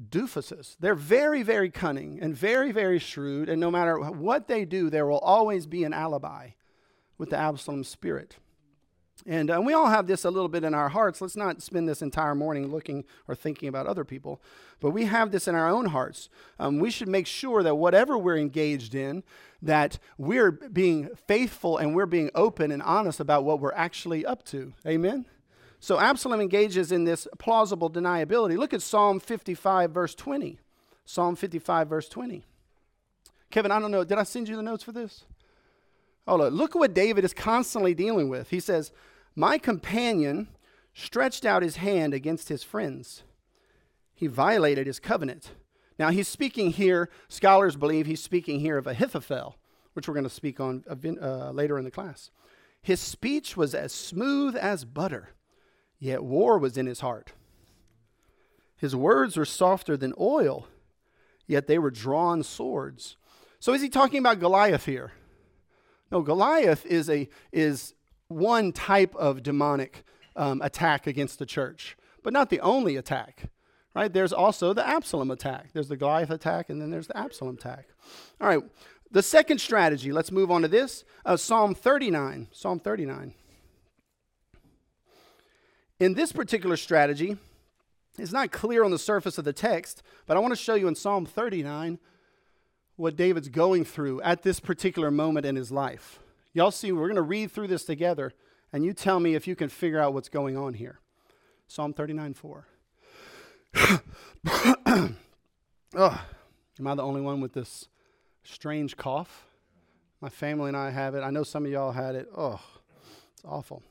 doofuses. 0.08 0.76
They're 0.78 0.94
very, 0.94 1.42
very 1.42 1.70
cunning 1.70 2.18
and 2.20 2.36
very, 2.36 2.72
very 2.72 2.98
shrewd, 2.98 3.48
and 3.48 3.60
no 3.60 3.70
matter 3.70 3.98
what 3.98 4.48
they 4.48 4.64
do, 4.64 4.90
there 4.90 5.06
will 5.06 5.18
always 5.18 5.66
be 5.66 5.84
an 5.84 5.92
alibi 5.92 6.50
with 7.16 7.30
the 7.30 7.36
Absalom 7.36 7.84
spirit. 7.84 8.36
And 9.26 9.50
uh, 9.50 9.60
we 9.64 9.72
all 9.72 9.86
have 9.86 10.06
this 10.06 10.24
a 10.24 10.30
little 10.30 10.48
bit 10.48 10.64
in 10.64 10.74
our 10.74 10.90
hearts. 10.90 11.20
Let's 11.20 11.36
not 11.36 11.62
spend 11.62 11.88
this 11.88 12.02
entire 12.02 12.34
morning 12.34 12.70
looking 12.70 13.04
or 13.26 13.34
thinking 13.34 13.68
about 13.68 13.86
other 13.86 14.04
people, 14.04 14.42
but 14.80 14.90
we 14.90 15.06
have 15.06 15.30
this 15.30 15.48
in 15.48 15.54
our 15.54 15.68
own 15.68 15.86
hearts. 15.86 16.28
Um, 16.58 16.78
we 16.78 16.90
should 16.90 17.08
make 17.08 17.26
sure 17.26 17.62
that 17.62 17.76
whatever 17.76 18.18
we're 18.18 18.36
engaged 18.36 18.94
in, 18.94 19.22
that 19.62 19.98
we're 20.18 20.50
being 20.50 21.08
faithful 21.26 21.78
and 21.78 21.94
we're 21.94 22.04
being 22.04 22.30
open 22.34 22.70
and 22.70 22.82
honest 22.82 23.18
about 23.18 23.44
what 23.44 23.60
we're 23.60 23.72
actually 23.72 24.26
up 24.26 24.44
to. 24.46 24.74
Amen? 24.86 25.24
So 25.80 25.98
Absalom 25.98 26.40
engages 26.40 26.92
in 26.92 27.04
this 27.04 27.26
plausible 27.38 27.90
deniability. 27.90 28.58
Look 28.58 28.74
at 28.74 28.82
Psalm 28.82 29.20
55, 29.20 29.90
verse 29.90 30.14
20. 30.14 30.58
Psalm 31.06 31.36
55, 31.36 31.88
verse 31.88 32.08
20. 32.08 32.44
Kevin, 33.50 33.70
I 33.70 33.78
don't 33.78 33.90
know, 33.90 34.04
did 34.04 34.18
I 34.18 34.22
send 34.22 34.48
you 34.48 34.56
the 34.56 34.62
notes 34.62 34.82
for 34.82 34.92
this? 34.92 35.24
Oh, 36.26 36.36
look, 36.36 36.52
look 36.52 36.76
at 36.76 36.78
what 36.78 36.94
David 36.94 37.24
is 37.24 37.34
constantly 37.34 37.94
dealing 37.94 38.28
with. 38.28 38.48
He 38.48 38.60
says, 38.60 38.92
My 39.34 39.58
companion 39.58 40.48
stretched 40.92 41.44
out 41.44 41.62
his 41.62 41.76
hand 41.76 42.14
against 42.14 42.48
his 42.48 42.62
friends. 42.62 43.22
He 44.14 44.26
violated 44.26 44.86
his 44.86 45.00
covenant. 45.00 45.52
Now, 45.98 46.10
he's 46.10 46.28
speaking 46.28 46.70
here, 46.70 47.10
scholars 47.28 47.76
believe 47.76 48.06
he's 48.06 48.22
speaking 48.22 48.60
here 48.60 48.78
of 48.78 48.86
Ahithophel, 48.86 49.56
which 49.92 50.08
we're 50.08 50.14
going 50.14 50.24
to 50.24 50.30
speak 50.30 50.60
on 50.60 50.84
uh, 50.88 51.50
later 51.50 51.78
in 51.78 51.84
the 51.84 51.90
class. 51.90 52.30
His 52.82 53.00
speech 53.00 53.56
was 53.56 53.74
as 53.74 53.92
smooth 53.92 54.56
as 54.56 54.84
butter 54.84 55.30
Yet 56.04 56.22
war 56.22 56.58
was 56.58 56.76
in 56.76 56.84
his 56.84 57.00
heart. 57.00 57.32
His 58.76 58.94
words 58.94 59.38
were 59.38 59.46
softer 59.46 59.96
than 59.96 60.12
oil, 60.20 60.68
yet 61.46 61.66
they 61.66 61.78
were 61.78 61.90
drawn 61.90 62.42
swords. 62.42 63.16
So 63.58 63.72
is 63.72 63.80
he 63.80 63.88
talking 63.88 64.18
about 64.18 64.38
Goliath 64.38 64.84
here? 64.84 65.12
No, 66.12 66.20
Goliath 66.20 66.84
is, 66.84 67.08
a, 67.08 67.30
is 67.52 67.94
one 68.34 68.72
type 68.72 69.14
of 69.14 69.42
demonic 69.42 70.04
um, 70.36 70.60
attack 70.62 71.06
against 71.06 71.38
the 71.38 71.46
church, 71.46 71.96
but 72.22 72.32
not 72.32 72.50
the 72.50 72.60
only 72.60 72.96
attack. 72.96 73.50
Right? 73.94 74.12
There's 74.12 74.32
also 74.32 74.72
the 74.72 74.86
Absalom 74.86 75.30
attack. 75.30 75.68
There's 75.72 75.88
the 75.88 75.96
Goliath 75.96 76.30
attack, 76.30 76.68
and 76.68 76.82
then 76.82 76.90
there's 76.90 77.06
the 77.06 77.16
Absalom 77.16 77.54
attack. 77.54 77.86
All 78.40 78.48
right. 78.48 78.62
The 79.12 79.22
second 79.22 79.60
strategy, 79.60 80.10
let's 80.10 80.32
move 80.32 80.50
on 80.50 80.62
to 80.62 80.68
this. 80.68 81.04
Uh, 81.24 81.36
Psalm 81.36 81.74
39. 81.76 82.48
Psalm 82.50 82.80
39. 82.80 83.34
In 86.00 86.14
this 86.14 86.32
particular 86.32 86.76
strategy, 86.76 87.36
it's 88.18 88.32
not 88.32 88.50
clear 88.50 88.82
on 88.82 88.90
the 88.90 88.98
surface 88.98 89.38
of 89.38 89.44
the 89.44 89.52
text, 89.52 90.02
but 90.26 90.36
I 90.36 90.40
want 90.40 90.52
to 90.52 90.60
show 90.60 90.74
you 90.74 90.88
in 90.88 90.96
Psalm 90.96 91.24
39 91.24 92.00
what 92.96 93.16
David's 93.16 93.48
going 93.48 93.84
through 93.84 94.20
at 94.22 94.42
this 94.42 94.58
particular 94.58 95.12
moment 95.12 95.46
in 95.46 95.54
his 95.54 95.70
life. 95.70 96.18
Y'all 96.54 96.70
see, 96.70 96.92
we're 96.92 97.08
going 97.08 97.16
to 97.16 97.22
read 97.22 97.50
through 97.50 97.66
this 97.66 97.84
together, 97.84 98.32
and 98.72 98.84
you 98.84 98.92
tell 98.92 99.18
me 99.18 99.34
if 99.34 99.48
you 99.48 99.56
can 99.56 99.68
figure 99.68 99.98
out 99.98 100.14
what's 100.14 100.28
going 100.28 100.56
on 100.56 100.74
here. 100.74 101.00
Psalm 101.66 101.92
39 101.92 102.34
4. 102.34 102.66
oh, 105.96 106.24
am 106.78 106.86
I 106.86 106.94
the 106.94 107.02
only 107.02 107.20
one 107.20 107.40
with 107.40 107.54
this 107.54 107.88
strange 108.44 108.96
cough? 108.96 109.46
My 110.20 110.28
family 110.28 110.68
and 110.68 110.76
I 110.76 110.90
have 110.90 111.16
it. 111.16 111.22
I 111.22 111.30
know 111.30 111.42
some 111.42 111.66
of 111.66 111.72
y'all 111.72 111.90
had 111.90 112.14
it. 112.14 112.28
Oh, 112.36 112.60
it's 113.32 113.44
awful. 113.44 113.82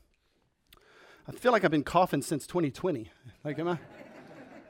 I 1.28 1.32
feel 1.32 1.52
like 1.52 1.64
I've 1.64 1.70
been 1.70 1.84
coughing 1.84 2.22
since 2.22 2.46
2020. 2.46 3.10
Like, 3.44 3.58
am 3.58 3.68
I, 3.68 3.78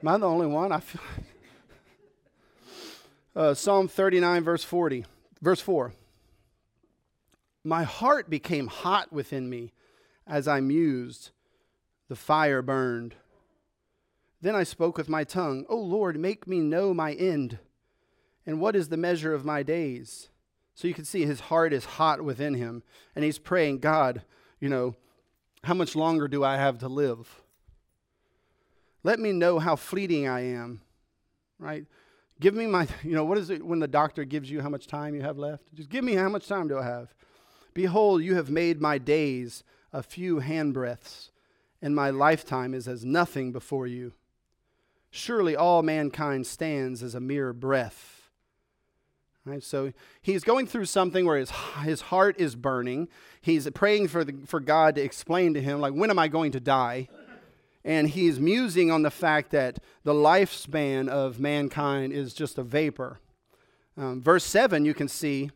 am 0.03 0.09
I 0.09 0.19
the 0.19 0.29
only 0.29 0.49
one? 0.49 0.73
I 0.73 0.81
feel. 0.81 1.01
Uh, 3.37 3.53
Psalm 3.53 3.89
39, 3.89 4.45
verse 4.45 4.63
40, 4.63 5.07
verse 5.43 5.61
4. 5.61 5.93
My 7.65 7.83
heart 7.83 8.29
became 8.29 8.67
hot 8.67 9.13
within 9.13 9.49
me 9.49 9.73
as 10.27 10.47
I 10.47 10.61
mused. 10.61 11.31
The 12.09 12.17
fire 12.17 12.61
burned. 12.61 13.15
Then 14.43 14.55
I 14.55 14.63
spoke 14.63 14.99
with 14.99 15.09
my 15.09 15.25
tongue, 15.25 15.65
O 15.71 15.77
Lord, 15.77 16.19
make 16.19 16.47
me 16.47 16.61
know 16.61 16.93
my 16.93 17.15
end, 17.15 17.59
and 18.45 18.61
what 18.61 18.77
is 18.77 18.91
the 18.91 18.99
measure 18.99 19.33
of 19.33 19.43
my 19.43 19.63
days? 19.63 20.29
So 20.75 20.87
you 20.87 20.93
can 20.93 21.07
see 21.07 21.25
his 21.25 21.41
heart 21.41 21.73
is 21.73 21.87
hot 21.87 22.23
within 22.23 22.53
him, 22.53 22.83
and 23.17 23.25
he's 23.25 23.39
praying, 23.39 23.79
God, 23.79 24.23
you 24.61 24.69
know, 24.69 24.97
how 25.63 25.73
much 25.73 25.97
longer 25.97 26.29
do 26.29 26.45
I 26.45 26.57
have 26.57 26.79
to 26.81 26.89
live? 26.89 27.43
Let 29.03 29.19
me 29.19 29.33
know 29.33 29.59
how 29.59 29.77
fleeting 29.77 30.29
I 30.29 30.41
am, 30.41 30.83
right? 31.59 31.87
Give 32.39 32.55
me 32.55 32.67
my, 32.67 32.87
you 33.03 33.15
know, 33.15 33.25
what 33.25 33.39
is 33.39 33.49
it 33.49 33.65
when 33.65 33.79
the 33.79 33.89
doctor 33.89 34.25
gives 34.25 34.51
you 34.51 34.61
how 34.61 34.69
much 34.69 34.87
time 34.87 35.15
you 35.15 35.23
have 35.23 35.39
left? 35.39 35.73
Just 35.75 35.89
give 35.89 36.05
me 36.05 36.15
how 36.15 36.29
much 36.29 36.47
time 36.47 36.69
do 36.69 36.79
I 36.79 36.85
have? 36.85 37.15
Behold, 37.75 38.23
you 38.23 38.37
have 38.37 38.49
made 38.49 38.81
my 38.81 38.99
days 38.99 39.65
a 39.93 40.03
few 40.03 40.41
handbreadths, 40.41 41.31
and 41.83 41.95
my 41.95 42.11
lifetime 42.11 42.73
is 42.73 42.89
as 42.89 43.05
nothing 43.05 43.53
before 43.53 43.87
you. 43.87 44.13
Surely 45.11 45.55
all 45.55 45.83
mankind 45.83 46.47
stands 46.47 47.03
as 47.03 47.15
a 47.15 47.21
mere 47.21 47.53
breath. 47.53 48.31
Right? 49.45 49.63
So 49.63 49.93
he's 50.23 50.43
going 50.43 50.67
through 50.67 50.87
something 50.87 51.27
where 51.27 51.39
his, 51.39 51.51
his 51.83 52.01
heart 52.01 52.37
is 52.39 52.57
burning. 52.57 53.09
He's 53.43 53.69
praying 53.71 54.09
for, 54.09 54.25
the, 54.25 54.35
for 54.47 54.59
God 54.59 54.95
to 54.95 55.03
explain 55.03 55.55
to 55.55 55.61
him, 55.61 55.81
like, 55.81 55.93
when 55.93 56.11
am 56.11 56.19
I 56.19 56.29
going 56.29 56.53
to 56.53 56.61
die? 56.61 57.09
And 57.85 58.09
he's 58.09 58.41
musing 58.41 58.91
on 58.91 59.03
the 59.03 59.11
fact 59.11 59.51
that 59.51 59.79
the 60.05 60.15
lifespan 60.15 61.09
of 61.09 61.39
mankind 61.39 62.15
is 62.15 62.33
just 62.33 62.57
a 62.57 62.63
vapor. 62.63 63.21
Um, 63.99 64.23
verse 64.23 64.45
7, 64.45 64.87
you 64.87 64.95
can 64.95 65.09
see 65.09 65.51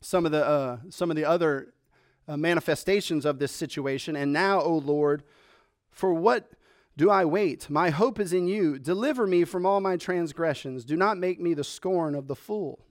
some 0.00 0.26
of 0.26 0.32
the, 0.32 0.46
uh, 0.46 0.78
some 0.88 1.10
of 1.10 1.16
the 1.16 1.24
other 1.24 1.72
uh, 2.26 2.36
manifestations 2.36 3.24
of 3.24 3.38
this 3.38 3.52
situation. 3.52 4.16
And 4.16 4.32
now, 4.32 4.60
O 4.60 4.76
Lord, 4.76 5.22
for 5.90 6.14
what 6.14 6.50
do 6.96 7.10
I 7.10 7.24
wait? 7.24 7.70
My 7.70 7.90
hope 7.90 8.20
is 8.20 8.32
in 8.32 8.46
you. 8.46 8.78
Deliver 8.78 9.26
me 9.26 9.44
from 9.44 9.64
all 9.64 9.80
my 9.80 9.96
transgressions. 9.96 10.84
Do 10.84 10.96
not 10.96 11.18
make 11.18 11.40
me 11.40 11.54
the 11.54 11.64
scorn 11.64 12.14
of 12.14 12.28
the 12.28 12.36
fool. 12.36 12.84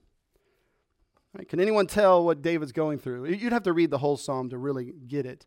Right? 1.32 1.48
Can 1.48 1.60
anyone 1.60 1.86
tell 1.86 2.24
what 2.24 2.42
David's 2.42 2.72
going 2.72 2.98
through? 2.98 3.26
You'd 3.26 3.52
have 3.52 3.62
to 3.64 3.72
read 3.72 3.90
the 3.90 3.98
whole 3.98 4.16
psalm 4.16 4.50
to 4.50 4.58
really 4.58 4.92
get 5.06 5.26
it. 5.26 5.46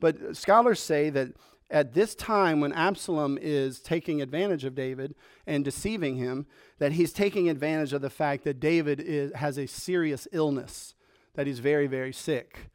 But 0.00 0.36
scholars 0.36 0.80
say 0.80 1.10
that 1.10 1.32
at 1.70 1.92
this 1.92 2.14
time 2.14 2.60
when 2.60 2.72
Absalom 2.72 3.38
is 3.40 3.80
taking 3.80 4.22
advantage 4.22 4.64
of 4.64 4.74
David 4.74 5.14
and 5.46 5.64
deceiving 5.64 6.16
him, 6.16 6.46
that 6.78 6.92
he's 6.92 7.12
taking 7.12 7.48
advantage 7.48 7.92
of 7.92 8.02
the 8.02 8.10
fact 8.10 8.44
that 8.44 8.60
David 8.60 9.00
is, 9.00 9.32
has 9.34 9.58
a 9.58 9.66
serious 9.66 10.28
illness, 10.30 10.94
that 11.34 11.46
he's 11.46 11.58
very, 11.58 11.86
very 11.86 12.12
sick. 12.12 12.70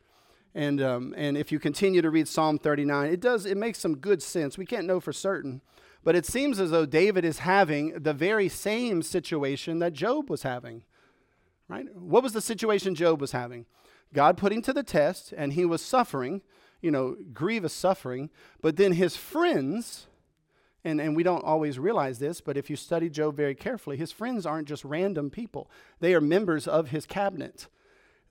And, 0.55 0.81
um, 0.81 1.13
and 1.17 1.37
if 1.37 1.51
you 1.51 1.59
continue 1.59 2.01
to 2.01 2.09
read 2.09 2.27
Psalm 2.27 2.57
39, 2.57 3.11
it 3.11 3.19
does, 3.19 3.45
it 3.45 3.57
makes 3.57 3.79
some 3.79 3.97
good 3.97 4.21
sense. 4.21 4.57
We 4.57 4.65
can't 4.65 4.87
know 4.87 4.99
for 4.99 5.13
certain, 5.13 5.61
but 6.03 6.15
it 6.15 6.25
seems 6.25 6.59
as 6.59 6.71
though 6.71 6.85
David 6.85 7.23
is 7.23 7.39
having 7.39 7.93
the 7.99 8.13
very 8.13 8.49
same 8.49 9.01
situation 9.01 9.79
that 9.79 9.93
Job 9.93 10.29
was 10.29 10.43
having. 10.43 10.83
Right? 11.67 11.85
What 11.95 12.23
was 12.23 12.33
the 12.33 12.41
situation 12.41 12.95
Job 12.95 13.21
was 13.21 13.31
having? 13.31 13.67
God 14.11 14.37
put 14.37 14.51
him 14.51 14.63
to 14.63 14.73
the 14.73 14.81
test 14.81 15.33
and 15.37 15.53
he 15.53 15.65
was 15.65 15.83
suffering, 15.83 16.41
you 16.81 16.89
know, 16.89 17.15
grievous 17.31 17.73
suffering, 17.73 18.31
but 18.59 18.75
then 18.75 18.93
his 18.93 19.15
friends, 19.15 20.07
and, 20.83 20.99
and 20.99 21.15
we 21.15 21.21
don't 21.21 21.43
always 21.43 21.77
realize 21.77 22.17
this, 22.17 22.41
but 22.41 22.57
if 22.57 22.71
you 22.71 22.75
study 22.75 23.07
Job 23.07 23.35
very 23.35 23.53
carefully, 23.53 23.97
his 23.97 24.11
friends 24.11 24.47
aren't 24.47 24.67
just 24.67 24.83
random 24.83 25.29
people. 25.29 25.69
They 25.99 26.15
are 26.15 26.21
members 26.21 26.67
of 26.67 26.89
his 26.89 27.05
cabinet. 27.05 27.67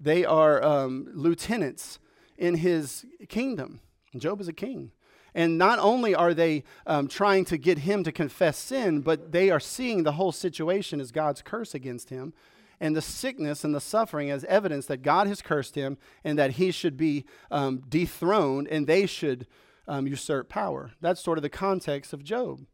They 0.00 0.24
are 0.24 0.62
um, 0.62 1.08
lieutenants 1.12 1.98
in 2.36 2.56
his 2.56 3.04
kingdom. 3.28 3.80
Job 4.16 4.40
is 4.40 4.48
a 4.48 4.52
king. 4.52 4.92
And 5.34 5.58
not 5.58 5.78
only 5.78 6.14
are 6.14 6.34
they 6.34 6.64
um, 6.86 7.06
trying 7.06 7.44
to 7.46 7.58
get 7.58 7.78
him 7.78 8.02
to 8.04 8.12
confess 8.12 8.56
sin, 8.56 9.02
but 9.02 9.32
they 9.32 9.50
are 9.50 9.60
seeing 9.60 10.02
the 10.02 10.12
whole 10.12 10.32
situation 10.32 11.00
as 11.00 11.12
God's 11.12 11.42
curse 11.42 11.74
against 11.74 12.10
him 12.10 12.32
and 12.80 12.96
the 12.96 13.02
sickness 13.02 13.64
and 13.64 13.74
the 13.74 13.80
suffering 13.80 14.30
as 14.30 14.44
evidence 14.44 14.86
that 14.86 15.02
God 15.02 15.26
has 15.26 15.42
cursed 15.42 15.74
him 15.74 15.98
and 16.24 16.38
that 16.38 16.52
he 16.52 16.70
should 16.70 16.96
be 16.96 17.24
um, 17.50 17.82
dethroned 17.88 18.68
and 18.68 18.86
they 18.86 19.06
should 19.06 19.46
um, 19.86 20.06
usurp 20.06 20.48
power. 20.48 20.92
That's 21.00 21.20
sort 21.20 21.38
of 21.38 21.42
the 21.42 21.48
context 21.48 22.12
of 22.12 22.22
Job. 22.22 22.66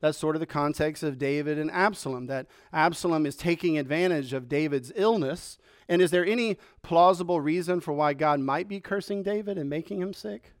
That's 0.00 0.18
sort 0.18 0.34
of 0.34 0.40
the 0.40 0.46
context 0.46 1.04
of 1.04 1.16
David 1.16 1.58
and 1.58 1.70
Absalom, 1.70 2.26
that 2.26 2.48
Absalom 2.72 3.24
is 3.24 3.36
taking 3.36 3.78
advantage 3.78 4.32
of 4.32 4.48
David's 4.48 4.92
illness. 4.96 5.58
And 5.88 6.00
is 6.00 6.10
there 6.10 6.24
any 6.24 6.58
plausible 6.82 7.40
reason 7.40 7.80
for 7.80 7.92
why 7.92 8.14
God 8.14 8.40
might 8.40 8.68
be 8.68 8.80
cursing 8.80 9.22
David 9.22 9.58
and 9.58 9.68
making 9.68 10.00
him 10.00 10.12
sick? 10.12 10.52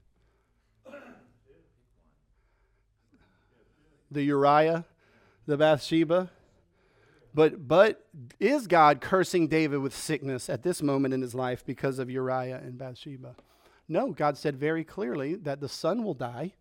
The 4.10 4.22
Uriah, 4.22 4.84
the 5.46 5.56
Bathsheba. 5.56 6.30
But, 7.34 7.66
but 7.66 8.04
is 8.38 8.66
God 8.66 9.00
cursing 9.00 9.48
David 9.48 9.78
with 9.78 9.96
sickness 9.96 10.50
at 10.50 10.62
this 10.62 10.82
moment 10.82 11.14
in 11.14 11.22
his 11.22 11.34
life 11.34 11.64
because 11.64 11.98
of 11.98 12.10
Uriah 12.10 12.60
and 12.62 12.76
Bathsheba? 12.76 13.36
No, 13.88 14.12
God 14.12 14.36
said 14.36 14.56
very 14.56 14.84
clearly 14.84 15.34
that 15.34 15.60
the 15.60 15.68
son 15.68 16.04
will 16.04 16.14
die. 16.14 16.52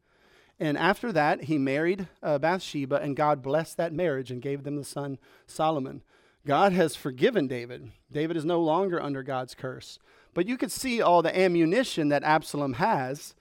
And 0.60 0.78
after 0.78 1.12
that, 1.12 1.46
he 1.46 1.58
married 1.58 2.08
uh, 2.22 2.38
Bathsheba, 2.38 2.98
and 3.02 3.16
God 3.16 3.42
blessed 3.42 3.78
that 3.78 3.94
marriage 3.94 4.32
and 4.32 4.42
gave 4.42 4.64
them 4.64 4.76
the 4.76 4.84
son 4.84 5.18
Solomon. 5.48 6.04
God 6.46 6.74
has 6.74 6.96
forgiven 6.96 7.48
David. 7.48 7.92
David 8.12 8.38
is 8.38 8.46
no 8.46 8.62
longer 8.62 9.02
under 9.02 9.24
God's 9.24 9.54
curse. 9.54 10.00
But 10.34 10.48
you 10.48 10.58
could 10.58 10.72
see 10.72 11.02
all 11.02 11.22
the 11.22 11.38
ammunition 11.38 12.10
that 12.10 12.24
Absalom 12.24 12.74
has 12.74 13.36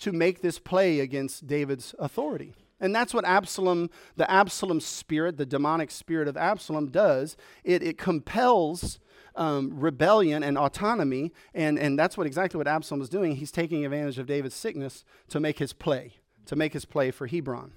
to 0.00 0.12
make 0.12 0.42
this 0.42 0.58
play 0.58 1.00
against 1.00 1.46
David's 1.46 1.94
authority. 1.98 2.54
And 2.80 2.94
that's 2.94 3.14
what 3.14 3.24
Absalom, 3.24 3.90
the 4.16 4.28
Absalom 4.28 4.80
spirit, 4.80 5.36
the 5.36 5.46
demonic 5.46 5.90
spirit 5.90 6.26
of 6.26 6.36
Absalom 6.36 6.88
does. 6.88 7.36
It, 7.62 7.82
it 7.82 7.96
compels 7.96 8.98
um, 9.36 9.78
rebellion 9.78 10.42
and 10.42 10.58
autonomy. 10.58 11.32
And, 11.54 11.78
and 11.78 11.96
that's 11.96 12.18
what 12.18 12.26
exactly 12.26 12.58
what 12.58 12.66
Absalom 12.66 13.00
is 13.00 13.08
doing. 13.08 13.36
He's 13.36 13.52
taking 13.52 13.84
advantage 13.84 14.18
of 14.18 14.26
David's 14.26 14.56
sickness 14.56 15.04
to 15.28 15.38
make 15.38 15.60
his 15.60 15.72
play, 15.72 16.14
to 16.46 16.56
make 16.56 16.72
his 16.72 16.84
play 16.84 17.12
for 17.12 17.28
Hebron. 17.28 17.72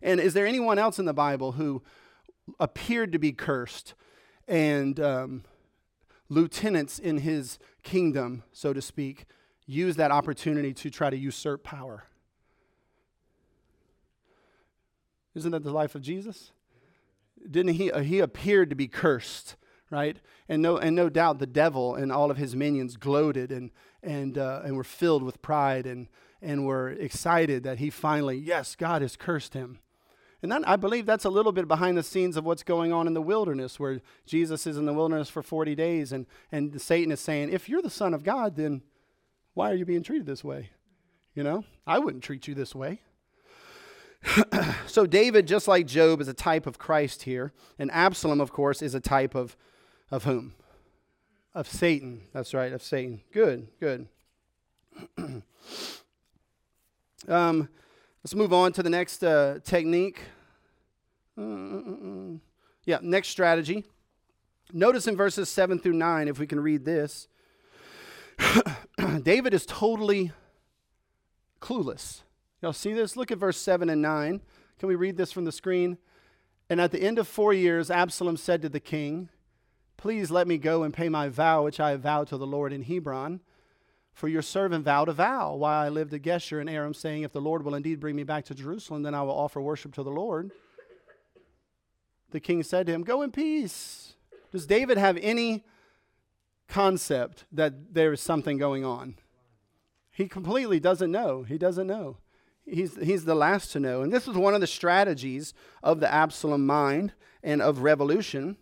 And 0.00 0.20
is 0.20 0.34
there 0.34 0.46
anyone 0.46 0.78
else 0.78 1.00
in 1.00 1.04
the 1.04 1.12
Bible 1.12 1.52
who 1.52 1.82
appeared 2.58 3.12
to 3.12 3.18
be 3.18 3.32
cursed 3.32 3.94
and 4.48 4.98
um, 5.00 5.44
lieutenants 6.28 6.98
in 6.98 7.18
his 7.18 7.58
kingdom, 7.82 8.42
so 8.52 8.72
to 8.72 8.82
speak, 8.82 9.26
used 9.66 9.98
that 9.98 10.10
opportunity 10.10 10.72
to 10.74 10.90
try 10.90 11.10
to 11.10 11.16
usurp 11.16 11.64
power? 11.64 12.04
Isn't 15.34 15.52
that 15.52 15.64
the 15.64 15.70
life 15.70 15.94
of 15.94 16.02
Jesus? 16.02 16.52
Didn't 17.48 17.74
he? 17.74 17.92
Uh, 17.92 18.00
he 18.00 18.20
appeared 18.20 18.70
to 18.70 18.76
be 18.76 18.88
cursed, 18.88 19.56
right? 19.90 20.16
And 20.48 20.62
no, 20.62 20.78
and 20.78 20.96
no 20.96 21.10
doubt 21.10 21.38
the 21.38 21.46
devil 21.46 21.94
and 21.94 22.10
all 22.10 22.30
of 22.30 22.38
his 22.38 22.56
minions 22.56 22.96
gloated 22.96 23.52
and 23.52 23.70
and 24.02 24.38
uh, 24.38 24.62
and 24.64 24.76
were 24.76 24.84
filled 24.84 25.22
with 25.22 25.42
pride 25.42 25.86
and 25.86 26.08
and 26.40 26.64
were 26.64 26.88
excited 26.88 27.64
that 27.64 27.78
he 27.78 27.90
finally, 27.90 28.36
yes, 28.38 28.76
God 28.76 29.02
has 29.02 29.16
cursed 29.16 29.52
him. 29.52 29.80
And 30.46 30.52
then 30.52 30.64
I 30.64 30.76
believe 30.76 31.06
that's 31.06 31.24
a 31.24 31.28
little 31.28 31.50
bit 31.50 31.66
behind 31.66 31.98
the 31.98 32.04
scenes 32.04 32.36
of 32.36 32.44
what's 32.44 32.62
going 32.62 32.92
on 32.92 33.08
in 33.08 33.14
the 33.14 33.20
wilderness, 33.20 33.80
where 33.80 34.00
Jesus 34.26 34.64
is 34.64 34.76
in 34.76 34.86
the 34.86 34.92
wilderness 34.92 35.28
for 35.28 35.42
40 35.42 35.74
days, 35.74 36.12
and, 36.12 36.24
and 36.52 36.80
Satan 36.80 37.10
is 37.10 37.18
saying, 37.18 37.52
if 37.52 37.68
you're 37.68 37.82
the 37.82 37.90
Son 37.90 38.14
of 38.14 38.22
God, 38.22 38.54
then 38.54 38.82
why 39.54 39.72
are 39.72 39.74
you 39.74 39.84
being 39.84 40.04
treated 40.04 40.24
this 40.24 40.44
way? 40.44 40.70
You 41.34 41.42
know, 41.42 41.64
I 41.84 41.98
wouldn't 41.98 42.22
treat 42.22 42.46
you 42.46 42.54
this 42.54 42.76
way. 42.76 43.00
so 44.86 45.04
David, 45.04 45.48
just 45.48 45.66
like 45.66 45.84
Job, 45.84 46.20
is 46.20 46.28
a 46.28 46.32
type 46.32 46.68
of 46.68 46.78
Christ 46.78 47.24
here. 47.24 47.52
And 47.76 47.90
Absalom, 47.90 48.40
of 48.40 48.52
course, 48.52 48.82
is 48.82 48.94
a 48.94 49.00
type 49.00 49.34
of, 49.34 49.56
of 50.12 50.22
whom? 50.22 50.54
Of 51.56 51.66
Satan. 51.66 52.20
That's 52.32 52.54
right, 52.54 52.72
of 52.72 52.84
Satan. 52.84 53.20
Good, 53.32 53.66
good. 53.80 54.06
um, 57.26 57.68
let's 58.22 58.36
move 58.36 58.52
on 58.52 58.72
to 58.74 58.84
the 58.84 58.90
next 58.90 59.24
uh, 59.24 59.58
technique. 59.64 60.20
Yeah, 61.36 62.98
next 63.02 63.28
strategy. 63.28 63.84
Notice 64.72 65.06
in 65.06 65.16
verses 65.16 65.48
7 65.48 65.78
through 65.78 65.94
9, 65.94 66.28
if 66.28 66.38
we 66.38 66.46
can 66.46 66.60
read 66.60 66.84
this, 66.84 67.28
David 69.22 69.54
is 69.54 69.66
totally 69.66 70.32
clueless. 71.60 72.22
Y'all 72.62 72.72
see 72.72 72.92
this? 72.92 73.16
Look 73.16 73.30
at 73.30 73.38
verse 73.38 73.58
7 73.58 73.88
and 73.88 74.02
9. 74.02 74.40
Can 74.78 74.88
we 74.88 74.94
read 74.94 75.16
this 75.16 75.32
from 75.32 75.44
the 75.44 75.52
screen? 75.52 75.98
And 76.68 76.80
at 76.80 76.90
the 76.90 77.00
end 77.00 77.18
of 77.18 77.28
four 77.28 77.52
years, 77.52 77.90
Absalom 77.90 78.36
said 78.36 78.62
to 78.62 78.68
the 78.68 78.80
king, 78.80 79.28
Please 79.96 80.30
let 80.30 80.46
me 80.46 80.58
go 80.58 80.82
and 80.82 80.92
pay 80.92 81.08
my 81.08 81.28
vow, 81.28 81.64
which 81.64 81.80
I 81.80 81.90
have 81.90 82.00
vowed 82.00 82.28
to 82.28 82.36
the 82.36 82.46
Lord 82.46 82.72
in 82.72 82.82
Hebron. 82.82 83.40
For 84.12 84.28
your 84.28 84.42
servant 84.42 84.84
vowed 84.84 85.08
a 85.08 85.12
vow 85.12 85.54
while 85.54 85.84
I 85.84 85.88
lived 85.88 86.12
at 86.14 86.22
Geshur 86.22 86.60
in 86.60 86.68
Aram, 86.68 86.94
saying, 86.94 87.22
If 87.22 87.32
the 87.32 87.40
Lord 87.40 87.64
will 87.64 87.74
indeed 87.74 88.00
bring 88.00 88.16
me 88.16 88.24
back 88.24 88.44
to 88.46 88.54
Jerusalem, 88.54 89.02
then 89.02 89.14
I 89.14 89.22
will 89.22 89.34
offer 89.34 89.60
worship 89.60 89.94
to 89.94 90.02
the 90.02 90.10
Lord. 90.10 90.50
The 92.30 92.40
king 92.40 92.62
said 92.62 92.86
to 92.86 92.92
him, 92.92 93.02
Go 93.02 93.22
in 93.22 93.30
peace. 93.30 94.14
Does 94.52 94.66
David 94.66 94.98
have 94.98 95.16
any 95.20 95.64
concept 96.68 97.44
that 97.52 97.94
there 97.94 98.12
is 98.12 98.20
something 98.20 98.58
going 98.58 98.84
on? 98.84 99.16
He 100.10 100.28
completely 100.28 100.80
doesn't 100.80 101.10
know. 101.10 101.42
He 101.42 101.58
doesn't 101.58 101.86
know 101.86 102.18
he's, 102.66 102.96
he's 102.96 103.24
the 103.24 103.34
last 103.34 103.72
to 103.72 103.80
know. 103.80 104.02
And 104.02 104.12
this 104.12 104.28
is 104.28 104.36
one 104.36 104.54
of 104.54 104.60
the 104.60 104.66
strategies 104.66 105.54
of 105.82 106.00
the 106.00 106.12
Absalom 106.12 106.66
mind 106.66 107.12
and 107.42 107.62
of 107.62 107.80
revolution. 107.80 108.56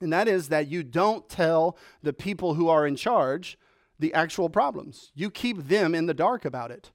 And 0.00 0.12
that 0.12 0.28
is 0.28 0.48
that 0.48 0.68
you 0.68 0.82
don't 0.82 1.28
tell 1.28 1.76
the 2.02 2.12
people 2.12 2.54
who 2.54 2.68
are 2.68 2.86
in 2.86 2.96
charge 2.96 3.58
the 3.98 4.14
actual 4.14 4.48
problems, 4.48 5.12
you 5.14 5.30
keep 5.30 5.68
them 5.68 5.94
in 5.94 6.06
the 6.06 6.14
dark 6.14 6.44
about 6.44 6.72
it. 6.72 6.90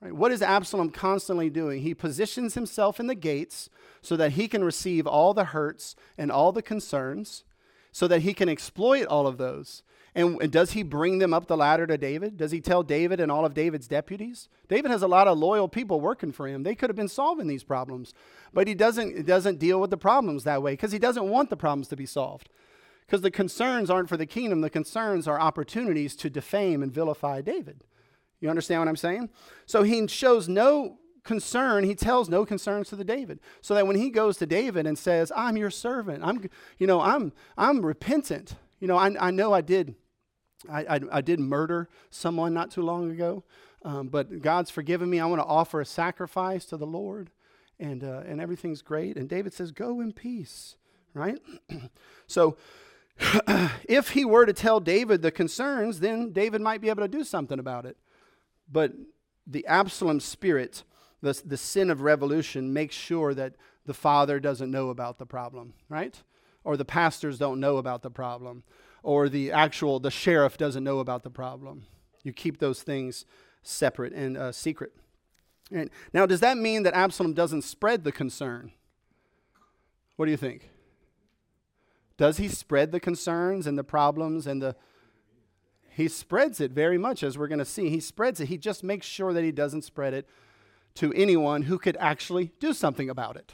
Right? 0.00 0.14
What 0.14 0.32
is 0.32 0.42
Absalom 0.42 0.90
constantly 0.90 1.50
doing? 1.50 1.82
He 1.82 1.94
positions 1.94 2.54
himself 2.54 2.98
in 2.98 3.06
the 3.06 3.14
gates 3.14 3.68
so 4.02 4.16
that 4.16 4.32
he 4.32 4.48
can 4.48 4.64
receive 4.64 5.06
all 5.06 5.34
the 5.34 5.46
hurts 5.46 5.94
and 6.16 6.32
all 6.32 6.52
the 6.52 6.62
concerns, 6.62 7.44
so 7.92 8.08
that 8.08 8.22
he 8.22 8.32
can 8.32 8.48
exploit 8.48 9.06
all 9.06 9.26
of 9.26 9.36
those. 9.36 9.82
And, 10.14 10.40
and, 10.42 10.50
does 10.50 10.72
he 10.72 10.82
bring 10.82 11.18
them 11.18 11.32
up 11.32 11.46
the 11.46 11.56
ladder 11.56 11.86
to 11.86 11.96
David? 11.96 12.36
Does 12.36 12.50
he 12.50 12.60
tell 12.60 12.82
David 12.82 13.20
and 13.20 13.30
all 13.30 13.44
of 13.44 13.54
David's 13.54 13.86
deputies? 13.86 14.48
David 14.68 14.90
has 14.90 15.02
a 15.02 15.08
lot 15.08 15.28
of 15.28 15.38
loyal 15.38 15.68
people 15.68 16.00
working 16.00 16.32
for 16.32 16.48
him. 16.48 16.64
They 16.64 16.74
could 16.74 16.90
have 16.90 16.96
been 16.96 17.06
solving 17.06 17.46
these 17.46 17.62
problems. 17.62 18.12
But 18.52 18.66
he 18.66 18.74
doesn't, 18.74 19.24
doesn't 19.24 19.60
deal 19.60 19.80
with 19.80 19.90
the 19.90 19.96
problems 19.96 20.42
that 20.44 20.62
way 20.62 20.72
because 20.72 20.90
he 20.90 20.98
doesn't 20.98 21.28
want 21.28 21.48
the 21.48 21.56
problems 21.56 21.86
to 21.88 21.96
be 21.96 22.06
solved. 22.06 22.48
Because 23.06 23.22
the 23.22 23.30
concerns 23.30 23.88
aren't 23.88 24.08
for 24.08 24.16
the 24.16 24.26
kingdom, 24.26 24.62
the 24.62 24.70
concerns 24.70 25.28
are 25.28 25.40
opportunities 25.40 26.16
to 26.16 26.30
defame 26.30 26.82
and 26.82 26.92
vilify 26.92 27.40
David. 27.40 27.84
You 28.40 28.48
understand 28.48 28.80
what 28.80 28.88
I'm 28.88 28.96
saying? 28.96 29.30
So 29.66 29.82
he 29.82 30.06
shows 30.06 30.48
no 30.48 30.98
concern 31.22 31.84
he 31.84 31.94
tells 31.94 32.30
no 32.30 32.46
concerns 32.46 32.88
to 32.88 32.96
the 32.96 33.04
david 33.04 33.38
so 33.60 33.74
that 33.74 33.86
when 33.86 33.94
he 33.94 34.08
goes 34.08 34.38
to 34.38 34.46
david 34.46 34.86
and 34.86 34.96
says 34.96 35.30
i'm 35.36 35.54
your 35.54 35.68
servant 35.68 36.24
i'm 36.24 36.48
you 36.78 36.86
know 36.86 36.98
i'm 37.02 37.30
i'm 37.58 37.84
repentant 37.84 38.54
you 38.80 38.88
know 38.88 38.96
i, 38.96 39.14
I 39.20 39.30
know 39.30 39.52
i 39.52 39.60
did 39.60 39.94
I, 40.68 40.96
I, 40.96 41.00
I, 41.12 41.20
did 41.20 41.40
murder 41.40 41.88
someone 42.10 42.52
not 42.52 42.70
too 42.70 42.82
long 42.82 43.10
ago, 43.10 43.44
um, 43.82 44.08
but 44.08 44.42
God's 44.42 44.70
forgiven 44.70 45.08
me. 45.08 45.20
I 45.20 45.26
want 45.26 45.40
to 45.40 45.46
offer 45.46 45.80
a 45.80 45.86
sacrifice 45.86 46.64
to 46.66 46.76
the 46.76 46.86
Lord, 46.86 47.30
and, 47.78 48.04
uh, 48.04 48.22
and 48.26 48.40
everything's 48.40 48.82
great. 48.82 49.16
And 49.16 49.28
David 49.28 49.54
says, 49.54 49.72
Go 49.72 50.00
in 50.00 50.12
peace, 50.12 50.76
right? 51.14 51.38
so, 52.26 52.56
if 53.88 54.10
he 54.10 54.24
were 54.24 54.46
to 54.46 54.52
tell 54.52 54.80
David 54.80 55.22
the 55.22 55.30
concerns, 55.30 56.00
then 56.00 56.32
David 56.32 56.60
might 56.60 56.80
be 56.80 56.88
able 56.88 57.02
to 57.02 57.08
do 57.08 57.24
something 57.24 57.58
about 57.58 57.86
it. 57.86 57.96
But 58.70 58.92
the 59.46 59.66
Absalom 59.66 60.20
spirit, 60.20 60.84
the, 61.22 61.40
the 61.44 61.56
sin 61.56 61.90
of 61.90 62.02
revolution, 62.02 62.72
makes 62.72 62.94
sure 62.94 63.34
that 63.34 63.54
the 63.86 63.94
father 63.94 64.38
doesn't 64.38 64.70
know 64.70 64.90
about 64.90 65.18
the 65.18 65.26
problem, 65.26 65.74
right? 65.88 66.22
Or 66.62 66.76
the 66.76 66.84
pastors 66.84 67.38
don't 67.38 67.60
know 67.60 67.78
about 67.78 68.02
the 68.02 68.10
problem 68.10 68.62
or 69.02 69.28
the 69.28 69.52
actual 69.52 69.98
the 69.98 70.10
sheriff 70.10 70.58
doesn't 70.58 70.84
know 70.84 70.98
about 70.98 71.22
the 71.22 71.30
problem. 71.30 71.86
You 72.22 72.32
keep 72.32 72.58
those 72.58 72.82
things 72.82 73.24
separate 73.62 74.12
and 74.12 74.36
uh, 74.36 74.52
secret. 74.52 74.92
And 75.72 75.90
now, 76.12 76.26
does 76.26 76.40
that 76.40 76.58
mean 76.58 76.82
that 76.82 76.94
Absalom 76.94 77.32
doesn't 77.32 77.62
spread 77.62 78.04
the 78.04 78.12
concern? 78.12 78.72
What 80.16 80.26
do 80.26 80.30
you 80.32 80.36
think? 80.36 80.68
Does 82.16 82.36
he 82.36 82.48
spread 82.48 82.92
the 82.92 83.00
concerns 83.00 83.66
and 83.66 83.78
the 83.78 83.84
problems 83.84 84.46
and 84.46 84.60
the 84.60 84.76
he 85.90 86.08
spreads 86.08 86.60
it 86.60 86.72
very 86.72 86.98
much 86.98 87.22
as 87.22 87.36
we're 87.36 87.48
going 87.48 87.58
to 87.58 87.64
see. 87.64 87.90
He 87.90 88.00
spreads 88.00 88.40
it. 88.40 88.46
He 88.46 88.56
just 88.56 88.82
makes 88.84 89.06
sure 89.06 89.32
that 89.32 89.44
he 89.44 89.52
doesn't 89.52 89.82
spread 89.82 90.14
it 90.14 90.28
to 90.94 91.12
anyone 91.12 91.62
who 91.62 91.78
could 91.78 91.96
actually 91.98 92.52
do 92.60 92.72
something 92.72 93.10
about 93.10 93.36
it, 93.36 93.52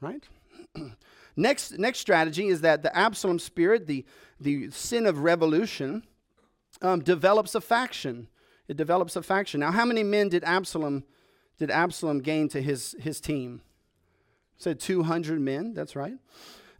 right? 0.00 0.28
Next, 1.36 1.78
next 1.78 2.00
strategy 2.00 2.48
is 2.48 2.60
that 2.62 2.82
the 2.82 2.94
Absalom 2.94 3.38
spirit, 3.38 3.86
the, 3.86 4.04
the 4.40 4.68
sin 4.70 5.06
of 5.06 5.20
revolution, 5.20 6.02
um, 6.82 7.00
develops 7.00 7.54
a 7.54 7.60
faction. 7.60 8.28
It 8.68 8.76
develops 8.76 9.16
a 9.16 9.22
faction. 9.22 9.60
Now, 9.60 9.70
how 9.70 9.84
many 9.84 10.02
men 10.02 10.28
did 10.28 10.44
Absalom 10.44 11.04
did 11.56 11.70
Absalom 11.70 12.20
gain 12.20 12.48
to 12.48 12.60
his, 12.60 12.96
his 12.98 13.20
team? 13.20 13.62
Said 14.58 14.80
200 14.80 15.40
men, 15.40 15.72
that's 15.72 15.94
right. 15.94 16.14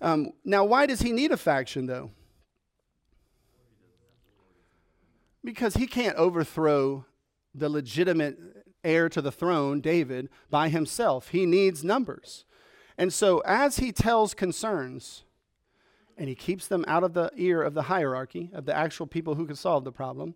Um, 0.03 0.33
now, 0.45 0.65
why 0.65 0.87
does 0.87 1.01
he 1.01 1.13
need 1.13 1.33
a 1.33 1.37
faction, 1.37 1.87
though? 1.87 2.11
Because 5.42 5.74
he 5.74 5.87
can't 5.87 6.16
overthrow 6.16 7.07
the 7.55 7.68
legitimate 7.68 8.38
heir 8.85 9.09
to 9.09 9.20
the 9.20 9.33
throne, 9.33 9.81
David, 9.81 10.29
by 10.50 10.68
himself. 10.68 11.29
He 11.29 11.46
needs 11.46 11.85
numbers. 11.85 12.44
And 12.98 13.12
so, 13.12 13.38
as 13.46 13.79
he 13.79 13.92
tells 13.92 14.35
concerns, 14.35 15.24
and 16.16 16.29
he 16.29 16.35
keeps 16.35 16.66
them 16.66 16.85
out 16.87 17.03
of 17.03 17.14
the 17.14 17.31
ear 17.37 17.62
of 17.62 17.74
the 17.74 17.83
hierarchy, 17.83 18.50
of 18.53 18.66
the 18.66 18.76
actual 18.76 19.07
people 19.07 19.35
who 19.35 19.46
can 19.46 19.57
solve 19.57 19.85
the 19.85 19.92
problem, 19.92 20.35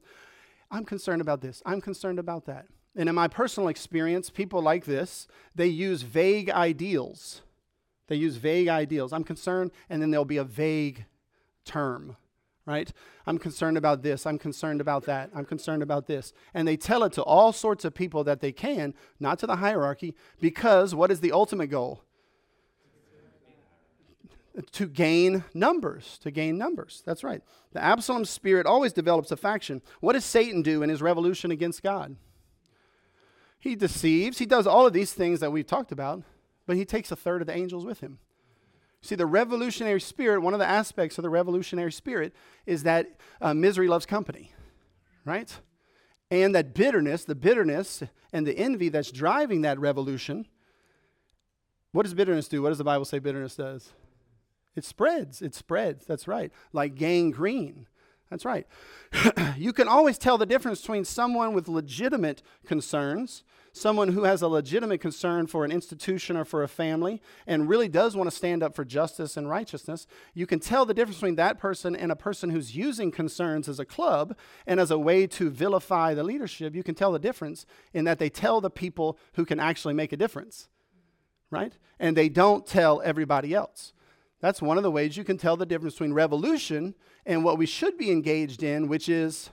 I'm 0.71 0.85
concerned 0.85 1.21
about 1.21 1.43
this, 1.43 1.63
I'm 1.67 1.81
concerned 1.81 2.19
about 2.19 2.47
that. 2.47 2.67
And 2.97 3.09
in 3.09 3.15
my 3.15 3.29
personal 3.29 3.69
experience, 3.69 4.31
people 4.31 4.63
like 4.63 4.85
this, 4.85 5.27
they 5.55 5.67
use 5.67 6.03
vague 6.03 6.49
ideals. 6.49 7.43
They 8.07 8.17
use 8.17 8.37
vague 8.37 8.69
ideals. 8.69 9.13
I'm 9.13 9.25
concerned, 9.25 9.73
and 9.91 10.01
then 10.01 10.11
there'll 10.11 10.25
be 10.25 10.37
a 10.37 10.45
vague 10.45 11.07
term 11.65 12.17
right? 12.67 12.93
I'm 13.27 13.39
concerned 13.39 13.77
about 13.77 14.03
this. 14.03 14.27
I'm 14.27 14.39
concerned 14.39 14.81
about 14.81 15.05
that. 15.05 15.31
I'm 15.35 15.45
concerned 15.45 15.83
about 15.83 16.07
this. 16.07 16.33
And 16.55 16.67
they 16.67 16.77
tell 16.77 17.05
it 17.05 17.13
to 17.15 17.23
all 17.23 17.53
sorts 17.53 17.85
of 17.85 17.95
people 17.95 18.25
that 18.25 18.41
they 18.41 18.53
can, 18.53 18.95
not 19.21 19.39
to 19.41 19.47
the 19.47 19.57
hierarchy, 19.57 20.15
because 20.41 20.95
what 20.95 21.11
is 21.11 21.21
the 21.21 21.33
ultimate 21.33 21.69
goal? 21.69 22.03
To 24.73 24.87
gain 24.87 25.45
numbers. 25.53 26.19
To 26.23 26.31
gain 26.31 26.57
numbers. 26.57 27.03
That's 27.05 27.25
right. 27.25 27.43
The 27.73 27.83
Absalom 27.83 28.25
spirit 28.25 28.67
always 28.67 28.93
develops 28.93 29.33
a 29.33 29.37
faction. 29.37 29.83
What 30.01 30.13
does 30.13 30.25
Satan 30.25 30.63
do 30.63 30.83
in 30.83 30.91
his 30.91 31.03
revolution 31.03 31.51
against 31.51 31.83
God? 31.83 32.17
He 33.59 33.75
deceives. 33.75 34.39
He 34.39 34.47
does 34.47 34.67
all 34.67 34.87
of 34.87 34.93
these 34.93 35.13
things 35.13 35.41
that 35.41 35.51
we've 35.51 35.67
talked 35.67 35.91
about, 35.91 36.23
but 36.67 36.77
he 36.77 36.85
takes 36.85 37.11
a 37.11 37.17
third 37.17 37.41
of 37.41 37.47
the 37.47 37.57
angels 37.57 37.85
with 37.85 38.01
him. 38.01 38.19
See, 39.05 39.17
the 39.17 39.27
revolutionary 39.27 40.01
spirit, 40.01 40.41
one 40.41 40.55
of 40.55 40.61
the 40.61 40.67
aspects 40.67 41.19
of 41.19 41.23
the 41.25 41.29
revolutionary 41.29 41.93
spirit 41.93 42.35
is 42.65 42.85
that 42.85 43.21
uh, 43.39 43.53
misery 43.53 43.87
loves 43.87 44.07
company, 44.07 44.51
right? 45.27 45.55
And 46.31 46.55
that 46.55 46.73
bitterness, 46.73 47.27
the 47.27 47.35
bitterness 47.35 48.03
and 48.33 48.47
the 48.47 48.57
envy 48.57 48.89
that's 48.89 49.11
driving 49.11 49.61
that 49.61 49.79
revolution, 49.79 50.49
what 51.93 52.05
does 52.05 52.15
bitterness 52.15 52.49
do? 52.49 52.63
What 52.63 52.71
does 52.71 52.79
the 52.79 52.85
Bible 52.85 53.05
say 53.05 53.19
bitterness 53.19 53.57
does? 53.57 53.93
It 54.75 54.87
spreads. 54.87 55.43
It 55.43 55.55
spreads. 55.55 56.07
That's 56.07 56.27
right. 56.27 56.51
Like 56.73 56.95
gangrene. 56.95 57.87
That's 58.31 58.45
right. 58.45 58.67
you 59.57 59.73
can 59.73 59.89
always 59.89 60.19
tell 60.19 60.39
the 60.39 60.47
difference 60.47 60.81
between 60.81 61.05
someone 61.05 61.55
with 61.55 61.69
legitimate 61.69 62.43
concerns 62.67 63.45
someone 63.75 64.09
who 64.09 64.23
has 64.23 64.41
a 64.41 64.49
legitimate 64.49 65.01
concern 65.01 65.47
for 65.49 65.65
an 65.65 65.73
institution 65.73 66.37
or 66.37 66.45
for 66.45 66.63
a 66.63 66.69
family 66.69 67.21
and 67.47 67.69
really 67.69 67.89
does 67.89 68.17
want 68.17 68.31
to 68.31 68.35
stand 68.35 68.63
up 68.63 68.75
for 68.75 68.85
justice 68.85 69.37
and 69.37 69.51
righteousness, 69.51 70.07
you 70.33 70.47
can 70.47 70.61
tell 70.61 70.87
the 70.87 70.95
difference 70.95 71.17
between 71.17 71.35
that 71.35 71.59
person 71.59 71.97
and 71.97 72.13
a 72.13 72.17
person 72.17 72.51
who's 72.51 72.77
using 72.77 73.11
concerns 73.11 73.69
as 73.69 73.81
a 73.81 73.85
club 73.85 74.37
and 74.67 74.79
as 74.79 74.93
a 74.93 74.99
way 74.99 75.27
to 75.27 75.51
vilify 75.51 76.15
the 76.15 76.23
leadership. 76.23 76.75
You 76.75 76.85
can 76.85 76.95
tell 76.95 77.11
the 77.11 77.19
difference 77.19 77.67
in 77.93 78.05
that 78.05 78.21
they 78.21 78.31
tell 78.31 78.61
the 78.61 78.71
people 78.71 79.19
who 79.35 79.45
can 79.45 79.59
actually 79.59 79.95
make 79.95 80.13
a 80.13 80.17
difference, 80.17 80.69
right? 81.51 81.73
And 81.99 82.17
they 82.17 82.29
don't 82.29 82.67
tell 82.67 83.03
everybody 83.05 83.55
else. 83.55 83.93
That's 84.45 84.61
one 84.61 84.77
of 84.77 84.83
the 84.83 84.91
ways 84.91 85.17
you 85.17 85.25
can 85.25 85.39
tell 85.39 85.57
the 85.57 85.65
difference 85.65 85.95
between 85.95 86.13
revolution 86.13 86.95
and 87.25 87.45
what 87.45 87.57
we 87.57 87.65
should 87.65 87.97
be 87.97 88.11
engaged 88.11 88.63
in, 88.63 88.89
which 88.89 89.09
is 89.09 89.49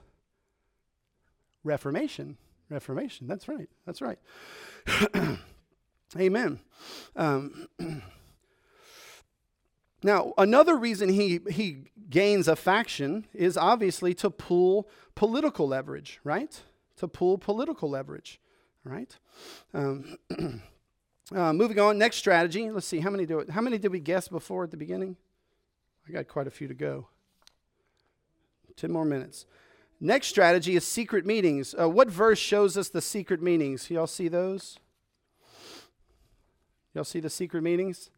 reformation. 1.63 2.36
Reformation. 2.69 3.25
That's 3.25 3.47
right. 3.47 3.69
That's 3.86 4.01
right. 4.01 4.19
Amen. 6.19 6.60
Um, 7.15 7.69
now, 10.04 10.34
another 10.38 10.75
reason 10.75 11.08
he, 11.08 11.39
he 11.49 11.86
gains 12.10 12.49
a 12.49 12.58
faction 12.58 13.27
is 13.34 13.56
obviously 13.56 14.13
to 14.15 14.30
pull 14.30 14.89
political 15.15 15.69
leverage, 15.69 16.19
right? 16.25 16.60
To 16.97 17.08
pull 17.08 17.38
political 17.38 17.89
leverage, 17.89 18.41
right? 18.84 19.17
Um, 19.73 20.17
uh, 21.36 21.54
moving 21.54 21.80
on, 21.80 21.98
next 21.98 22.17
strategy. 22.17 22.70
Let's 22.70 22.88
see, 22.88 23.00
how 23.00 23.10
many, 23.10 23.26
do 23.26 23.39
it, 23.39 23.50
how 23.50 23.62
many 23.62 23.78
did 23.78 23.91
we 23.91 24.00
guess 24.00 24.28
before 24.28 24.63
at 24.63 24.72
the 24.72 24.78
beginning? 24.78 25.15
I 26.08 26.12
got 26.12 26.28
quite 26.28 26.48
a 26.48 26.52
few 26.52 26.67
to 26.67 26.74
go. 26.74 27.08
10 28.76 28.91
more 28.91 29.06
minutes. 29.06 29.46
Next 30.00 30.28
strategy 30.28 30.76
is 30.76 30.86
secret 30.86 31.26
meetings. 31.26 31.76
Uh, 31.80 31.88
what 31.88 32.10
verse 32.10 32.39
shows 32.39 32.76
us 32.76 32.89
the 32.89 33.02
secret 33.02 33.41
meetings? 33.41 33.89
Y'all 33.89 34.08
see 34.08 34.28
those? 34.28 34.80
Y'all 36.94 37.04
see 37.04 37.20
the 37.20 37.30
secret 37.30 37.62
meetings? 37.62 38.10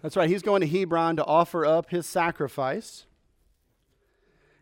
That's 0.00 0.16
right. 0.16 0.28
He's 0.28 0.42
going 0.42 0.60
to 0.60 0.66
Hebron 0.66 1.16
to 1.16 1.24
offer 1.24 1.66
up 1.66 1.90
his 1.90 2.06
sacrifice. 2.06 3.06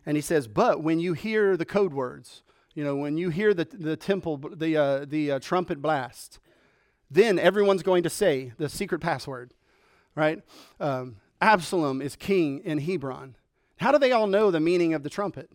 And 0.05 0.17
he 0.17 0.21
says, 0.21 0.47
But 0.47 0.83
when 0.83 0.99
you 0.99 1.13
hear 1.13 1.55
the 1.55 1.65
code 1.65 1.93
words, 1.93 2.43
you 2.73 2.83
know, 2.83 2.95
when 2.95 3.17
you 3.17 3.29
hear 3.29 3.53
the, 3.53 3.65
the 3.65 3.95
temple, 3.95 4.37
the, 4.37 4.77
uh, 4.77 5.05
the 5.05 5.33
uh, 5.33 5.39
trumpet 5.39 5.81
blast, 5.81 6.39
then 7.11 7.37
everyone's 7.37 7.83
going 7.83 8.03
to 8.03 8.09
say 8.09 8.53
the 8.57 8.69
secret 8.69 8.99
password, 8.99 9.53
right? 10.15 10.41
Um, 10.79 11.17
Absalom 11.41 12.01
is 12.01 12.15
king 12.15 12.61
in 12.63 12.79
Hebron. 12.79 13.35
How 13.77 13.91
do 13.91 13.99
they 13.99 14.11
all 14.11 14.27
know 14.27 14.49
the 14.49 14.59
meaning 14.59 14.93
of 14.93 15.03
the 15.03 15.09
trumpet? 15.09 15.51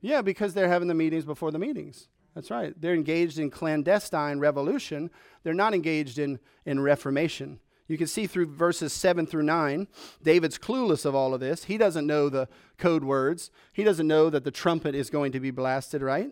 Yeah, 0.00 0.22
because 0.22 0.54
they're 0.54 0.68
having 0.68 0.88
the 0.88 0.94
meetings 0.94 1.26
before 1.26 1.50
the 1.50 1.58
meetings. 1.58 2.08
That's 2.34 2.50
right. 2.50 2.72
They're 2.80 2.94
engaged 2.94 3.38
in 3.38 3.50
clandestine 3.50 4.38
revolution. 4.38 5.10
They're 5.42 5.52
not 5.52 5.74
engaged 5.74 6.18
in, 6.18 6.38
in 6.64 6.80
reformation. 6.80 7.60
You 7.88 7.98
can 7.98 8.06
see 8.06 8.28
through 8.28 8.46
verses 8.46 8.92
7 8.92 9.26
through 9.26 9.42
9, 9.42 9.88
David's 10.22 10.58
clueless 10.58 11.04
of 11.04 11.14
all 11.14 11.34
of 11.34 11.40
this. 11.40 11.64
He 11.64 11.76
doesn't 11.76 12.06
know 12.06 12.28
the 12.28 12.48
code 12.78 13.02
words. 13.02 13.50
He 13.72 13.82
doesn't 13.82 14.06
know 14.06 14.30
that 14.30 14.44
the 14.44 14.52
trumpet 14.52 14.94
is 14.94 15.10
going 15.10 15.32
to 15.32 15.40
be 15.40 15.50
blasted, 15.50 16.00
right? 16.00 16.30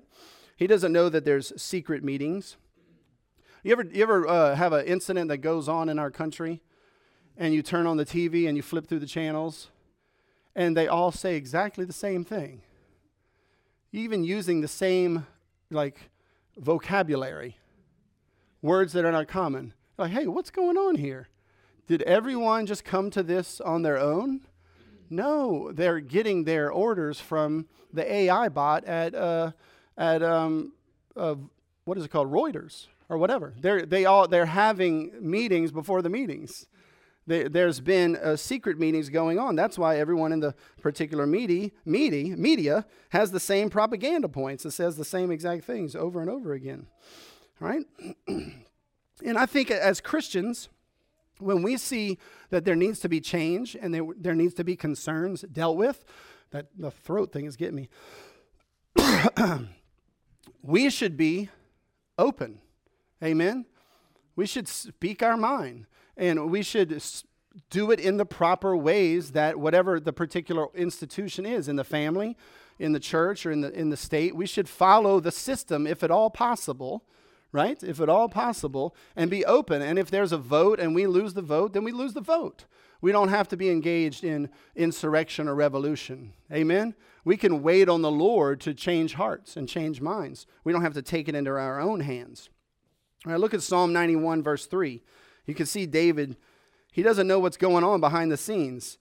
He 0.58 0.66
doesn't 0.66 0.92
know 0.92 1.08
that 1.08 1.24
there's 1.24 1.58
secret 1.60 2.04
meetings. 2.04 2.58
You 3.62 3.72
ever, 3.72 3.84
you 3.84 4.02
ever 4.02 4.28
uh, 4.28 4.54
have 4.54 4.74
an 4.74 4.84
incident 4.84 5.28
that 5.28 5.38
goes 5.38 5.70
on 5.70 5.88
in 5.88 5.98
our 5.98 6.10
country 6.10 6.60
and 7.38 7.54
you 7.54 7.62
turn 7.62 7.86
on 7.86 7.96
the 7.96 8.04
TV 8.04 8.46
and 8.46 8.58
you 8.58 8.62
flip 8.62 8.86
through 8.86 8.98
the 8.98 9.06
channels 9.06 9.70
and 10.54 10.76
they 10.76 10.86
all 10.86 11.10
say 11.10 11.36
exactly 11.36 11.86
the 11.86 11.92
same 11.94 12.22
thing? 12.22 12.60
even 13.92 14.24
using 14.24 14.60
the 14.60 14.68
same 14.68 15.26
like 15.70 16.10
vocabulary, 16.56 17.56
words 18.62 18.92
that 18.92 19.04
are 19.04 19.12
not 19.12 19.28
common. 19.28 19.72
Like, 19.96 20.12
hey, 20.12 20.26
what's 20.26 20.50
going 20.50 20.76
on 20.76 20.96
here? 20.96 21.28
Did 21.86 22.02
everyone 22.02 22.66
just 22.66 22.84
come 22.84 23.10
to 23.10 23.22
this 23.22 23.60
on 23.60 23.82
their 23.82 23.98
own? 23.98 24.42
No, 25.10 25.72
they're 25.72 26.00
getting 26.00 26.44
their 26.44 26.70
orders 26.70 27.18
from 27.18 27.66
the 27.92 28.10
AI 28.10 28.48
bot 28.50 28.84
at 28.84 29.14
uh, 29.14 29.52
at 29.98 30.22
um, 30.22 30.72
uh, 31.14 31.34
what 31.84 31.98
is 31.98 32.04
it 32.04 32.08
called, 32.08 32.32
Reuters 32.32 32.86
or 33.10 33.18
whatever. 33.18 33.52
They're 33.60 33.84
they 33.84 34.06
all 34.06 34.26
they're 34.26 34.46
having 34.46 35.12
meetings 35.20 35.70
before 35.70 36.00
the 36.00 36.08
meetings 36.08 36.66
there's 37.28 37.80
been 37.80 38.16
uh, 38.16 38.36
secret 38.36 38.78
meetings 38.78 39.10
going 39.10 39.38
on. 39.38 39.54
That's 39.54 39.78
why 39.78 39.98
everyone 39.98 40.32
in 40.32 40.40
the 40.40 40.54
particular 40.80 41.26
media, 41.26 41.70
media, 41.84 42.36
media 42.36 42.86
has 43.10 43.30
the 43.30 43.40
same 43.40 43.68
propaganda 43.68 44.28
points. 44.28 44.64
and 44.64 44.72
says 44.72 44.96
the 44.96 45.04
same 45.04 45.30
exact 45.30 45.64
things 45.64 45.94
over 45.94 46.22
and 46.22 46.30
over 46.30 46.54
again. 46.54 46.86
Right? 47.60 47.84
and 48.28 49.36
I 49.36 49.44
think 49.44 49.70
as 49.70 50.00
Christians, 50.00 50.70
when 51.38 51.62
we 51.62 51.76
see 51.76 52.18
that 52.50 52.64
there 52.64 52.76
needs 52.76 52.98
to 53.00 53.08
be 53.08 53.20
change 53.20 53.76
and 53.80 53.92
there, 53.92 54.06
there 54.16 54.34
needs 54.34 54.54
to 54.54 54.64
be 54.64 54.74
concerns 54.74 55.42
dealt 55.42 55.76
with, 55.76 56.04
that 56.50 56.68
the 56.78 56.90
throat 56.90 57.30
thing 57.32 57.44
is 57.44 57.56
getting 57.56 57.76
me. 57.76 57.88
we 60.62 60.90
should 60.90 61.16
be 61.16 61.50
open. 62.18 62.60
Amen. 63.22 63.66
We 64.36 64.46
should 64.46 64.68
speak 64.68 65.22
our 65.22 65.36
mind 65.36 65.86
and 66.16 66.50
we 66.50 66.62
should 66.62 67.02
do 67.70 67.90
it 67.90 68.00
in 68.00 68.16
the 68.16 68.26
proper 68.26 68.76
ways 68.76 69.32
that 69.32 69.58
whatever 69.58 69.98
the 69.98 70.12
particular 70.12 70.68
institution 70.74 71.46
is 71.46 71.68
in 71.68 71.76
the 71.76 71.84
family 71.84 72.36
in 72.78 72.92
the 72.92 73.00
church 73.00 73.44
or 73.44 73.50
in 73.50 73.62
the 73.62 73.72
in 73.72 73.90
the 73.90 73.96
state 73.96 74.36
we 74.36 74.46
should 74.46 74.68
follow 74.68 75.18
the 75.18 75.32
system 75.32 75.86
if 75.86 76.04
at 76.04 76.10
all 76.10 76.30
possible 76.30 77.02
right? 77.52 77.82
If 77.82 78.00
at 78.00 78.08
all 78.08 78.28
possible 78.28 78.94
and 79.16 79.30
be 79.30 79.44
open. 79.44 79.82
And 79.82 79.98
if 79.98 80.10
there's 80.10 80.32
a 80.32 80.38
vote 80.38 80.80
and 80.80 80.94
we 80.94 81.06
lose 81.06 81.34
the 81.34 81.42
vote 81.42 81.72
then 81.72 81.84
we 81.84 81.92
lose 81.92 82.14
the 82.14 82.20
vote. 82.20 82.64
We 83.00 83.12
don't 83.12 83.28
have 83.28 83.48
to 83.48 83.56
be 83.56 83.70
engaged 83.70 84.24
in 84.24 84.50
insurrection 84.74 85.46
or 85.48 85.54
revolution. 85.54 86.32
Amen? 86.52 86.94
We 87.24 87.36
can 87.36 87.62
wait 87.62 87.88
on 87.88 88.02
the 88.02 88.10
lord 88.10 88.60
to 88.62 88.74
change 88.74 89.14
hearts 89.14 89.56
and 89.56 89.68
change 89.68 90.00
minds. 90.00 90.46
We 90.64 90.72
don't 90.72 90.82
have 90.82 90.94
to 90.94 91.02
take 91.02 91.28
it 91.28 91.34
into 91.34 91.50
our 91.50 91.80
own 91.80 92.00
hands. 92.00 92.50
All 93.24 93.32
right 93.32 93.40
look 93.40 93.54
at 93.54 93.62
psalm 93.62 93.92
91 93.92 94.42
verse 94.42 94.66
3 94.66 95.02
You 95.46 95.54
can 95.54 95.66
see 95.66 95.86
David, 95.86 96.36
he 96.92 97.02
doesn't 97.02 97.28
know 97.28 97.38
what's 97.38 97.56
going 97.56 97.84
on 97.84 98.00
behind 98.00 98.32
the 98.32 98.36
scenes. 98.36 98.98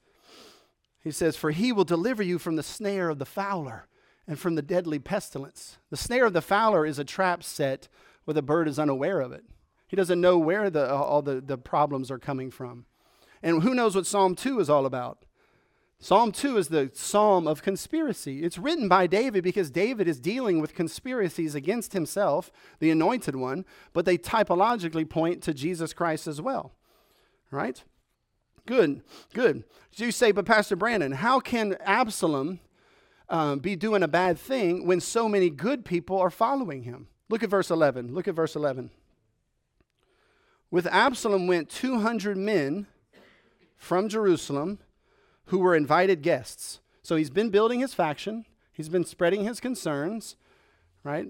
He 1.04 1.12
says, 1.12 1.38
For 1.38 1.52
he 1.52 1.72
will 1.72 1.86
deliver 1.86 2.22
you 2.22 2.38
from 2.38 2.58
the 2.58 2.64
snare 2.64 3.10
of 3.10 3.18
the 3.18 3.26
fowler 3.26 3.88
and 4.28 4.38
from 4.38 4.56
the 4.56 4.62
deadly 4.62 5.00
pestilence. 5.00 5.78
The 5.90 5.98
snare 5.98 6.26
of 6.26 6.34
the 6.34 6.42
fowler 6.42 6.86
is 6.86 7.00
a 7.00 7.06
trap 7.06 7.44
set 7.44 7.88
where 8.28 8.34
the 8.34 8.42
bird 8.42 8.68
is 8.68 8.78
unaware 8.78 9.22
of 9.22 9.32
it. 9.32 9.46
He 9.88 9.96
doesn't 9.96 10.20
know 10.20 10.38
where 10.38 10.70
the, 10.70 10.94
all 10.94 11.22
the, 11.22 11.40
the 11.40 11.58
problems 11.58 12.12
are 12.12 12.20
coming 12.20 12.52
from. 12.52 12.84
And 13.42 13.64
who 13.64 13.74
knows 13.74 13.96
what 13.96 14.06
Psalm 14.06 14.36
2 14.36 14.60
is 14.60 14.70
all 14.70 14.86
about? 14.86 15.24
Psalm 15.98 16.34
2 16.34 16.58
is 16.58 16.68
the 16.68 16.92
psalm 16.94 17.48
of 17.48 17.64
conspiracy. 17.64 18.44
It's 18.44 18.58
written 18.58 18.90
by 18.90 19.08
David 19.08 19.46
because 19.46 19.72
David 19.72 20.10
is 20.10 20.20
dealing 20.20 20.60
with 20.60 20.76
conspiracies 20.76 21.56
against 21.56 21.94
himself, 21.94 22.52
the 22.80 22.92
anointed 22.92 23.38
one, 23.38 23.64
but 23.94 24.04
they 24.04 24.18
typologically 24.18 25.10
point 25.10 25.42
to 25.44 25.54
Jesus 25.54 25.94
Christ 25.94 26.28
as 26.28 26.42
well. 26.42 26.74
Right? 27.50 27.82
Good, 28.66 29.04
good. 29.34 29.64
You 29.96 30.12
say, 30.12 30.34
but 30.34 30.46
Pastor 30.46 30.76
Brandon, 30.76 31.14
how 31.14 31.40
can 31.40 31.78
Absalom 31.80 32.60
um, 33.30 33.60
be 33.60 33.78
doing 33.78 34.04
a 34.04 34.08
bad 34.10 34.38
thing 34.38 34.86
when 34.86 35.00
so 35.00 35.30
many 35.30 35.50
good 35.50 35.86
people 35.86 36.20
are 36.20 36.30
following 36.30 36.84
him? 36.84 37.08
Look 37.30 37.44
at 37.44 37.50
verse 37.50 37.70
11. 37.70 38.14
Look 38.14 38.28
at 38.28 38.36
verse 38.36 38.56
11. 38.56 38.90
With 40.70 40.88
Absalom 40.88 41.48
went 41.48 41.70
200 41.70 42.38
men 42.38 42.88
from 43.78 44.10
Jerusalem 44.10 44.80
who 45.46 45.60
were 45.60 45.76
invited 45.76 46.22
guests. 46.22 46.80
So 47.04 47.16
he's 47.16 47.30
been 47.30 47.50
building 47.50 47.80
his 47.80 47.94
faction, 47.94 48.46
he's 48.74 48.90
been 48.90 49.06
spreading 49.06 49.46
his 49.46 49.60
concerns, 49.60 50.36
right? 51.04 51.28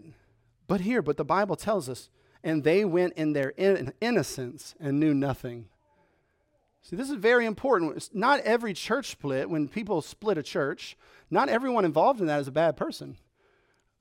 But 0.67 0.81
here, 0.81 1.01
but 1.01 1.17
the 1.17 1.25
Bible 1.25 1.55
tells 1.55 1.87
us, 1.87 2.09
and 2.43 2.63
they 2.63 2.83
went 2.83 3.13
in 3.13 3.33
their 3.33 3.49
in- 3.49 3.93
innocence 4.01 4.75
and 4.79 4.99
knew 4.99 5.13
nothing. 5.13 5.67
See, 6.81 6.95
this 6.95 7.09
is 7.09 7.15
very 7.15 7.45
important. 7.45 8.09
Not 8.13 8.39
every 8.41 8.73
church 8.73 9.11
split, 9.11 9.49
when 9.49 9.67
people 9.67 10.01
split 10.01 10.37
a 10.37 10.43
church, 10.43 10.97
not 11.29 11.49
everyone 11.49 11.85
involved 11.85 12.21
in 12.21 12.27
that 12.27 12.39
is 12.39 12.47
a 12.47 12.51
bad 12.51 12.77
person. 12.77 13.17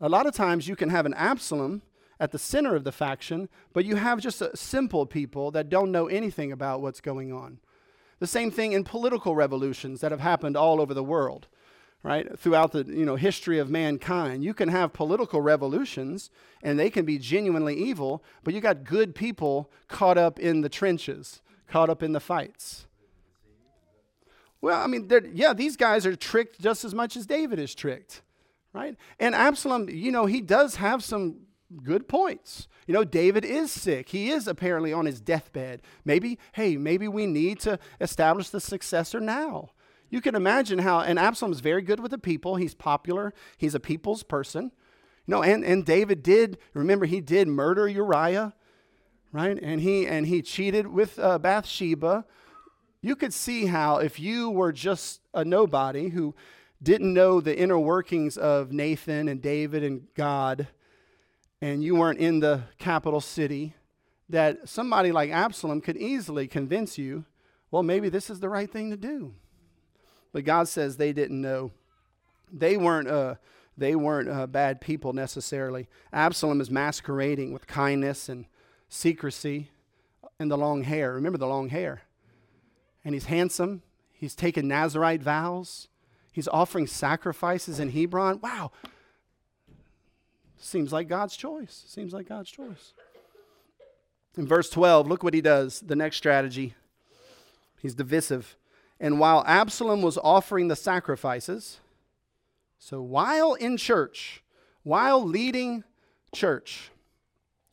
A 0.01 0.09
lot 0.09 0.27
of 0.27 0.35
times 0.35 0.69
you 0.69 0.77
can 0.77 0.91
have 0.91 1.07
an 1.07 1.15
Absalom 1.15 1.83
at 2.21 2.33
the 2.33 2.39
center 2.39 2.75
of 2.75 2.85
the 2.85 2.93
faction, 2.93 3.49
but 3.73 3.85
you 3.85 3.97
have 3.97 4.21
just 4.21 4.43
simple 4.57 5.07
people 5.07 5.51
that 5.51 5.69
don't 5.69 5.93
know 5.93 6.07
anything 6.07 6.53
about 6.53 6.81
what's 6.81 7.01
going 7.01 7.33
on. 7.33 7.59
The 8.19 8.27
same 8.27 8.51
thing 8.51 8.73
in 8.73 8.85
political 8.85 9.35
revolutions 9.35 10.01
that 10.01 10.11
have 10.11 10.21
happened 10.21 10.57
all 10.57 10.81
over 10.81 10.95
the 10.95 11.05
world, 11.05 11.49
right? 12.03 12.39
Throughout 12.39 12.73
the 12.73 12.85
you 12.85 13.05
know, 13.05 13.17
history 13.17 13.59
of 13.59 13.69
mankind. 13.69 14.45
You 14.45 14.55
can 14.55 14.69
have 14.71 14.93
political 14.93 15.43
revolutions 15.43 16.31
and 16.63 16.79
they 16.79 16.89
can 16.89 17.05
be 17.05 17.19
genuinely 17.19 17.75
evil, 17.75 18.25
but 18.43 18.55
you 18.55 18.61
got 18.61 18.85
good 18.85 19.15
people 19.15 19.71
caught 19.89 20.17
up 20.17 20.39
in 20.39 20.63
the 20.63 20.71
trenches, 20.71 21.43
caught 21.67 21.91
up 21.91 22.03
in 22.03 22.13
the 22.13 22.21
fights. 22.21 22.87
Well, 24.63 24.81
I 24.81 24.87
mean, 24.87 25.11
yeah, 25.33 25.53
these 25.53 25.77
guys 25.77 26.07
are 26.07 26.17
tricked 26.17 26.61
just 26.61 26.85
as 26.85 26.95
much 26.95 27.17
as 27.17 27.27
David 27.27 27.59
is 27.59 27.75
tricked, 27.75 28.23
right? 28.77 28.97
And 29.19 29.35
Absalom, 29.35 29.89
you 29.89 30.12
know, 30.12 30.27
he 30.27 30.41
does 30.41 30.77
have 30.77 31.03
some 31.03 31.39
good 31.83 32.07
points. 32.09 32.69
You 32.87 32.95
know, 32.95 33.05
David 33.05 33.45
is 33.45 33.73
sick. 33.73 34.11
He 34.11 34.31
is 34.31 34.47
apparently 34.47 34.93
on 34.93 35.07
his 35.07 35.21
deathbed. 35.21 35.83
Maybe, 36.05 36.39
hey, 36.53 36.77
maybe 36.77 37.09
we 37.09 37.27
need 37.27 37.59
to 37.61 37.79
establish 38.01 38.51
the 38.51 38.61
successor 38.61 39.19
now. 39.19 39.71
You 40.11 40.21
can 40.21 40.37
imagine 40.37 40.79
how, 40.79 41.01
and 41.01 41.19
Absalom's 41.19 41.61
very 41.61 41.83
good 41.83 41.99
with 42.01 42.12
the 42.12 42.19
people. 42.19 42.57
He's 42.57 42.75
popular, 42.75 43.33
he's 43.57 43.75
a 43.75 43.81
people's 43.81 44.23
person. 44.23 44.71
You 45.27 45.33
know, 45.33 45.43
and, 45.43 45.65
and 45.65 45.85
David 45.85 46.23
did, 46.23 46.59
remember, 46.75 47.07
he 47.07 47.21
did 47.21 47.49
murder 47.49 47.89
Uriah, 47.89 48.55
right? 49.33 49.59
And 49.61 49.81
he, 49.81 50.07
and 50.07 50.27
he 50.27 50.43
cheated 50.43 50.87
with 50.87 51.19
uh, 51.19 51.39
Bathsheba. 51.39 52.25
You 53.01 53.17
could 53.17 53.35
see 53.35 53.67
how, 53.67 53.99
if 53.99 54.21
you 54.21 54.51
were 54.51 54.73
just 54.73 55.23
a 55.35 55.45
nobody 55.45 56.11
who 56.11 56.37
didn't 56.83 57.15
know 57.15 57.41
the 57.41 57.57
inner 57.57 57.79
workings 57.79 58.37
of 58.37 58.73
Nathan 58.73 59.29
and 59.29 59.41
David 59.41 59.83
and 59.83 60.07
God, 60.15 60.69
and 61.61 61.83
you 61.83 61.97
weren't 61.97 62.19
in 62.19 62.41
the 62.41 62.62
capital 62.79 63.21
city, 63.21 63.75
that 64.29 64.69
somebody 64.69 65.12
like 65.12 65.31
Absalom 65.31 65.81
could 65.81 65.97
easily 65.97 66.47
convince 66.47 66.99
you, 66.99 67.25
well, 67.71 67.83
maybe 67.83 68.09
this 68.09 68.31
is 68.31 68.41
the 68.41 68.49
right 68.49 68.71
thing 68.71 68.91
to 68.91 68.97
do. 68.97 69.35
But 70.33 70.45
God 70.45 70.69
says 70.69 70.97
they 70.97 71.12
didn't 71.12 71.41
know. 71.41 71.73
They 72.53 72.77
weren't, 72.77 73.09
uh, 73.09 73.37
they 73.77 73.97
weren't 73.97 74.29
uh, 74.29 74.47
bad 74.47 74.81
people 74.81 75.12
necessarily. 75.12 75.89
Absalom 76.12 76.61
is 76.61 76.71
masquerading 76.71 77.53
with 77.53 77.67
kindness 77.67 78.29
and 78.29 78.47
secrecy 78.89 79.71
and 80.39 80.51
the 80.51 80.59
long 80.59 80.83
hair. 80.83 81.15
Remember 81.15 81.39
the 81.39 81.47
long 81.47 81.71
hair. 81.71 82.03
And 83.05 83.15
he's 83.15 83.27
handsome. 83.27 83.83
He's 84.12 84.35
taken 84.35 84.69
Nazarite 84.69 85.23
vows. 85.23 85.89
He's 86.37 86.49
offering 86.49 86.87
sacrifices 86.87 87.81
in 87.81 87.92
Hebron. 87.92 88.40
Wow, 88.42 88.70
Seems 90.59 90.92
like 90.92 91.09
God's 91.09 91.35
choice. 91.35 91.85
Seems 91.87 92.12
like 92.12 92.29
God's 92.29 92.51
choice. 92.51 92.92
In 94.37 94.46
verse 94.46 94.68
12, 94.68 95.07
look 95.07 95.22
what 95.22 95.33
he 95.33 95.40
does. 95.40 95.81
The 95.81 95.96
next 95.96 96.18
strategy. 96.18 96.75
He's 97.81 97.94
divisive. 97.94 98.55
And 99.01 99.18
while 99.18 99.44
Absalom 99.46 100.03
was 100.03 100.18
offering 100.18 100.68
the 100.68 100.77
sacrifices, 100.77 101.81
so 102.79 103.01
while 103.01 103.55
in 103.55 103.79
church, 103.79 104.42
while 104.83 105.25
leading 105.25 105.85
church, 106.35 106.90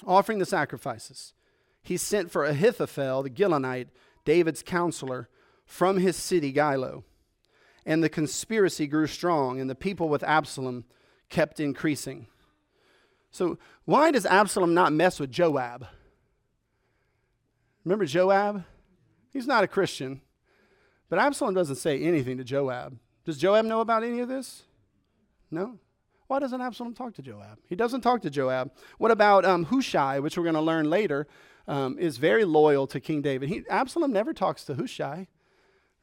offering 0.07 0.39
the 0.39 0.45
sacrifices, 0.45 1.33
he 1.81 1.97
sent 1.97 2.31
for 2.31 2.45
Ahithophel, 2.45 3.23
the 3.23 3.29
Gilonite, 3.29 3.87
David's 4.23 4.63
counselor, 4.63 5.27
from 5.65 5.97
his 5.97 6.15
city, 6.15 6.53
Gilo. 6.53 7.03
And 7.85 8.03
the 8.03 8.09
conspiracy 8.09 8.87
grew 8.87 9.07
strong, 9.07 9.59
and 9.59 9.69
the 9.69 9.75
people 9.75 10.09
with 10.09 10.23
Absalom 10.23 10.85
kept 11.29 11.59
increasing. 11.59 12.27
So, 13.31 13.57
why 13.85 14.11
does 14.11 14.25
Absalom 14.25 14.73
not 14.73 14.93
mess 14.93 15.19
with 15.19 15.31
Joab? 15.31 15.87
Remember 17.83 18.05
Joab? 18.05 18.63
He's 19.31 19.47
not 19.47 19.63
a 19.63 19.67
Christian. 19.67 20.21
But 21.09 21.19
Absalom 21.19 21.53
doesn't 21.53 21.75
say 21.75 22.01
anything 22.01 22.37
to 22.37 22.43
Joab. 22.43 22.97
Does 23.25 23.37
Joab 23.37 23.65
know 23.65 23.81
about 23.81 24.03
any 24.03 24.19
of 24.19 24.29
this? 24.29 24.63
No? 25.51 25.79
Why 26.27 26.39
doesn't 26.39 26.61
Absalom 26.61 26.93
talk 26.93 27.13
to 27.15 27.21
Joab? 27.21 27.59
He 27.67 27.75
doesn't 27.75 28.01
talk 28.01 28.21
to 28.21 28.29
Joab. 28.29 28.71
What 28.97 29.11
about 29.11 29.45
um, 29.45 29.65
Hushai, 29.65 30.19
which 30.19 30.37
we're 30.37 30.43
going 30.43 30.55
to 30.55 30.61
learn 30.61 30.89
later, 30.89 31.27
um, 31.67 31.97
is 31.99 32.17
very 32.17 32.45
loyal 32.45 32.87
to 32.87 32.99
King 32.99 33.21
David. 33.21 33.49
He, 33.49 33.63
Absalom 33.69 34.11
never 34.11 34.33
talks 34.33 34.63
to 34.65 34.75
Hushai, 34.75 35.27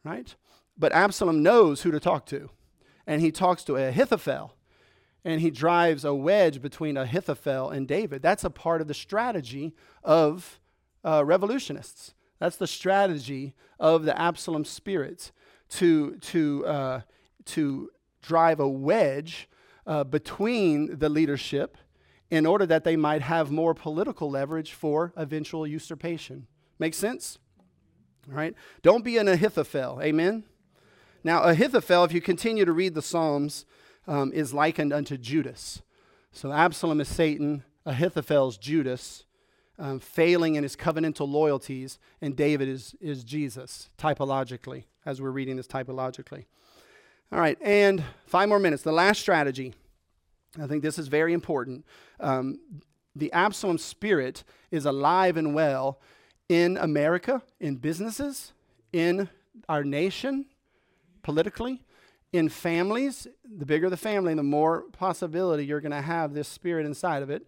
right? 0.04 0.34
But 0.80 0.92
Absalom 0.92 1.42
knows 1.42 1.82
who 1.82 1.90
to 1.90 2.00
talk 2.00 2.24
to. 2.26 2.48
And 3.06 3.20
he 3.20 3.30
talks 3.30 3.64
to 3.64 3.76
Ahithophel, 3.76 4.54
and 5.24 5.40
he 5.40 5.50
drives 5.50 6.04
a 6.04 6.14
wedge 6.14 6.62
between 6.62 6.96
Ahithophel 6.96 7.70
and 7.70 7.86
David. 7.86 8.22
That's 8.22 8.44
a 8.44 8.50
part 8.50 8.80
of 8.80 8.88
the 8.88 8.94
strategy 8.94 9.74
of 10.02 10.60
uh, 11.04 11.24
revolutionists. 11.24 12.14
That's 12.38 12.56
the 12.56 12.66
strategy 12.66 13.54
of 13.78 14.04
the 14.04 14.18
Absalom 14.18 14.64
spirit 14.64 15.32
to, 15.70 16.16
to, 16.16 16.66
uh, 16.66 17.00
to 17.46 17.90
drive 18.22 18.60
a 18.60 18.68
wedge 18.68 19.48
uh, 19.86 20.04
between 20.04 20.98
the 20.98 21.08
leadership 21.08 21.76
in 22.30 22.46
order 22.46 22.64
that 22.64 22.84
they 22.84 22.96
might 22.96 23.22
have 23.22 23.50
more 23.50 23.74
political 23.74 24.30
leverage 24.30 24.72
for 24.72 25.12
eventual 25.16 25.66
usurpation. 25.66 26.46
Make 26.78 26.94
sense? 26.94 27.38
All 28.28 28.36
right? 28.36 28.54
Don't 28.82 29.04
be 29.04 29.18
an 29.18 29.26
Ahithophel. 29.26 30.00
Amen? 30.00 30.44
Now, 31.22 31.42
Ahithophel, 31.42 32.04
if 32.04 32.12
you 32.12 32.20
continue 32.20 32.64
to 32.64 32.72
read 32.72 32.94
the 32.94 33.02
Psalms, 33.02 33.66
um, 34.06 34.32
is 34.32 34.54
likened 34.54 34.92
unto 34.92 35.16
Judas. 35.18 35.82
So 36.32 36.50
Absalom 36.50 37.00
is 37.00 37.08
Satan, 37.08 37.64
Ahithophel's 37.84 38.56
Judas, 38.56 39.24
um, 39.78 39.98
failing 39.98 40.54
in 40.54 40.62
his 40.62 40.76
covenantal 40.76 41.28
loyalties, 41.28 41.98
and 42.20 42.36
David 42.36 42.68
is, 42.68 42.94
is 43.00 43.24
Jesus, 43.24 43.90
typologically, 43.98 44.84
as 45.04 45.20
we're 45.20 45.30
reading 45.30 45.56
this 45.56 45.66
typologically. 45.66 46.46
All 47.32 47.40
right, 47.40 47.58
and 47.60 48.02
five 48.26 48.48
more 48.48 48.58
minutes. 48.58 48.82
The 48.82 48.92
last 48.92 49.20
strategy. 49.20 49.74
I 50.60 50.66
think 50.66 50.82
this 50.82 50.98
is 50.98 51.08
very 51.08 51.32
important. 51.32 51.84
Um, 52.18 52.58
the 53.14 53.32
Absalom 53.32 53.78
spirit 53.78 54.42
is 54.70 54.84
alive 54.84 55.36
and 55.36 55.54
well 55.54 56.00
in 56.48 56.76
America, 56.76 57.42
in 57.60 57.76
businesses, 57.76 58.52
in 58.92 59.28
our 59.68 59.84
nation, 59.84 60.46
politically, 61.22 61.82
in 62.32 62.48
families, 62.48 63.26
the 63.44 63.66
bigger 63.66 63.90
the 63.90 63.96
family, 63.96 64.34
the 64.34 64.42
more 64.42 64.84
possibility 64.92 65.64
you're 65.64 65.80
going 65.80 65.90
to 65.90 66.00
have 66.00 66.32
this 66.32 66.48
spirit 66.48 66.86
inside 66.86 67.22
of 67.22 67.30
it. 67.30 67.46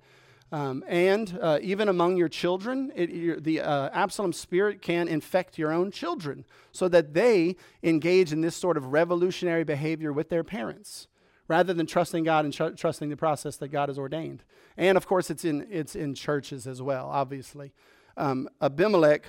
Um, 0.50 0.84
and 0.86 1.38
uh, 1.40 1.58
even 1.62 1.88
among 1.88 2.16
your 2.16 2.28
children, 2.28 2.92
it, 2.94 3.42
the 3.42 3.60
uh, 3.60 3.88
Absalom 3.92 4.32
spirit 4.32 4.82
can 4.82 5.08
infect 5.08 5.56
your 5.56 5.72
own 5.72 5.90
children 5.90 6.44
so 6.72 6.88
that 6.88 7.14
they 7.14 7.56
engage 7.82 8.32
in 8.32 8.42
this 8.42 8.54
sort 8.54 8.76
of 8.76 8.92
revolutionary 8.92 9.64
behavior 9.64 10.12
with 10.12 10.28
their 10.28 10.44
parents 10.44 11.08
rather 11.48 11.72
than 11.72 11.86
trusting 11.86 12.24
God 12.24 12.44
and 12.44 12.52
tr- 12.52 12.70
trusting 12.70 13.08
the 13.08 13.16
process 13.16 13.56
that 13.58 13.68
God 13.68 13.88
has 13.88 13.98
ordained. 13.98 14.42
And 14.76 14.98
of 14.98 15.06
course, 15.06 15.30
it's 15.30 15.44
in, 15.44 15.66
it's 15.70 15.94
in 15.94 16.14
churches 16.14 16.66
as 16.66 16.82
well, 16.82 17.08
obviously. 17.10 17.72
Um, 18.16 18.48
Abimelech 18.60 19.26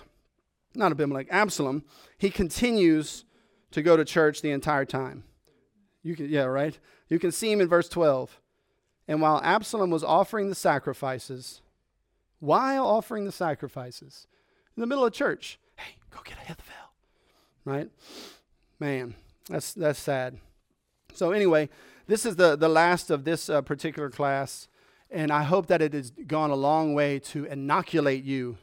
not 0.76 0.92
Abimelech, 0.92 1.28
Absalom, 1.30 1.84
he 2.18 2.30
continues 2.30 3.26
to 3.74 3.82
go 3.82 3.98
to 3.98 4.06
church 4.06 4.42
the 4.42 4.52
entire 4.52 4.86
time. 4.86 5.24
You 6.04 6.16
can, 6.16 6.30
yeah, 6.30 6.44
right? 6.44 6.78
You 7.10 7.20
can 7.20 7.32
see 7.32 7.52
him 7.52 7.62
in 7.62 7.68
verse 7.68 7.90
12. 7.90 8.40
And 9.08 9.22
while 9.22 9.42
Absalom 9.44 9.90
was 9.90 10.04
offering 10.04 10.50
the 10.50 10.56
sacrifices, 10.56 11.62
while 12.40 12.86
offering 12.86 13.26
the 13.26 13.32
sacrifices, 13.32 14.28
in 14.76 14.82
the 14.82 14.88
middle 14.88 15.06
of 15.06 15.14
church, 15.14 15.60
hey, 15.78 15.96
go 16.10 16.20
get 16.24 16.38
a 16.38 16.42
Ahithophel, 16.42 16.74
right? 17.66 17.90
Man, 18.80 19.16
that's, 19.50 19.74
that's 19.74 20.00
sad. 20.00 20.38
So, 21.14 21.32
anyway, 21.32 21.70
this 22.08 22.26
is 22.26 22.36
the, 22.36 22.56
the 22.56 22.70
last 22.70 23.10
of 23.10 23.24
this 23.24 23.50
uh, 23.50 23.62
particular 23.62 24.10
class, 24.10 24.68
and 25.10 25.32
I 25.32 25.44
hope 25.44 25.68
that 25.68 25.82
it 25.82 25.94
has 25.94 26.12
gone 26.12 26.50
a 26.50 26.56
long 26.56 26.94
way 26.94 27.20
to 27.20 27.46
inoculate 27.46 28.24
you 28.24 28.58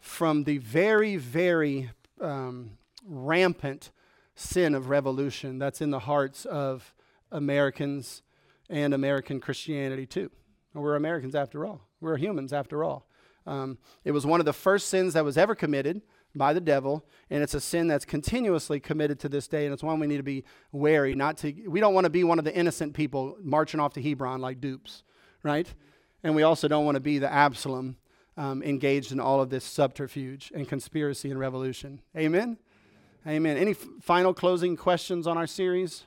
from 0.00 0.44
the 0.44 0.58
very, 0.58 1.16
very 1.16 1.90
um, 2.20 2.78
rampant 3.06 3.90
sin 4.42 4.74
of 4.74 4.88
revolution 4.88 5.58
that's 5.58 5.80
in 5.80 5.90
the 5.90 6.00
hearts 6.00 6.44
of 6.44 6.94
Americans 7.30 8.22
and 8.68 8.94
American 8.94 9.40
Christianity 9.40 10.06
too. 10.06 10.30
We're 10.74 10.96
Americans 10.96 11.34
after 11.34 11.64
all. 11.66 11.88
We're 12.00 12.16
humans 12.16 12.52
after 12.52 12.82
all. 12.82 13.06
Um, 13.46 13.78
it 14.04 14.12
was 14.12 14.24
one 14.24 14.40
of 14.40 14.46
the 14.46 14.52
first 14.52 14.88
sins 14.88 15.14
that 15.14 15.24
was 15.24 15.36
ever 15.36 15.54
committed 15.54 16.02
by 16.34 16.52
the 16.52 16.60
devil, 16.60 17.04
and 17.28 17.42
it's 17.42 17.54
a 17.54 17.60
sin 17.60 17.88
that's 17.88 18.04
continuously 18.04 18.80
committed 18.80 19.18
to 19.20 19.28
this 19.28 19.48
day, 19.48 19.66
and 19.66 19.72
it's 19.74 19.82
one 19.82 20.00
we 20.00 20.06
need 20.06 20.16
to 20.16 20.22
be 20.22 20.44
wary. 20.70 21.14
Not 21.14 21.36
to, 21.38 21.52
we 21.68 21.80
don't 21.80 21.92
want 21.92 22.04
to 22.04 22.10
be 22.10 22.24
one 22.24 22.38
of 22.38 22.44
the 22.44 22.54
innocent 22.54 22.94
people 22.94 23.36
marching 23.42 23.80
off 23.80 23.92
to 23.94 24.02
Hebron 24.02 24.40
like 24.40 24.60
dupes, 24.60 25.02
right? 25.42 25.72
And 26.22 26.34
we 26.34 26.42
also 26.42 26.68
don't 26.68 26.84
want 26.84 26.94
to 26.94 27.00
be 27.00 27.18
the 27.18 27.30
Absalom 27.30 27.96
um, 28.36 28.62
engaged 28.62 29.12
in 29.12 29.20
all 29.20 29.42
of 29.42 29.50
this 29.50 29.64
subterfuge 29.64 30.52
and 30.54 30.66
conspiracy 30.66 31.30
and 31.30 31.38
revolution. 31.38 32.00
Amen. 32.16 32.56
Amen. 33.26 33.56
Any 33.56 33.70
f- 33.72 33.86
final 34.00 34.34
closing 34.34 34.76
questions 34.76 35.28
on 35.28 35.38
our 35.38 35.46
series? 35.46 36.04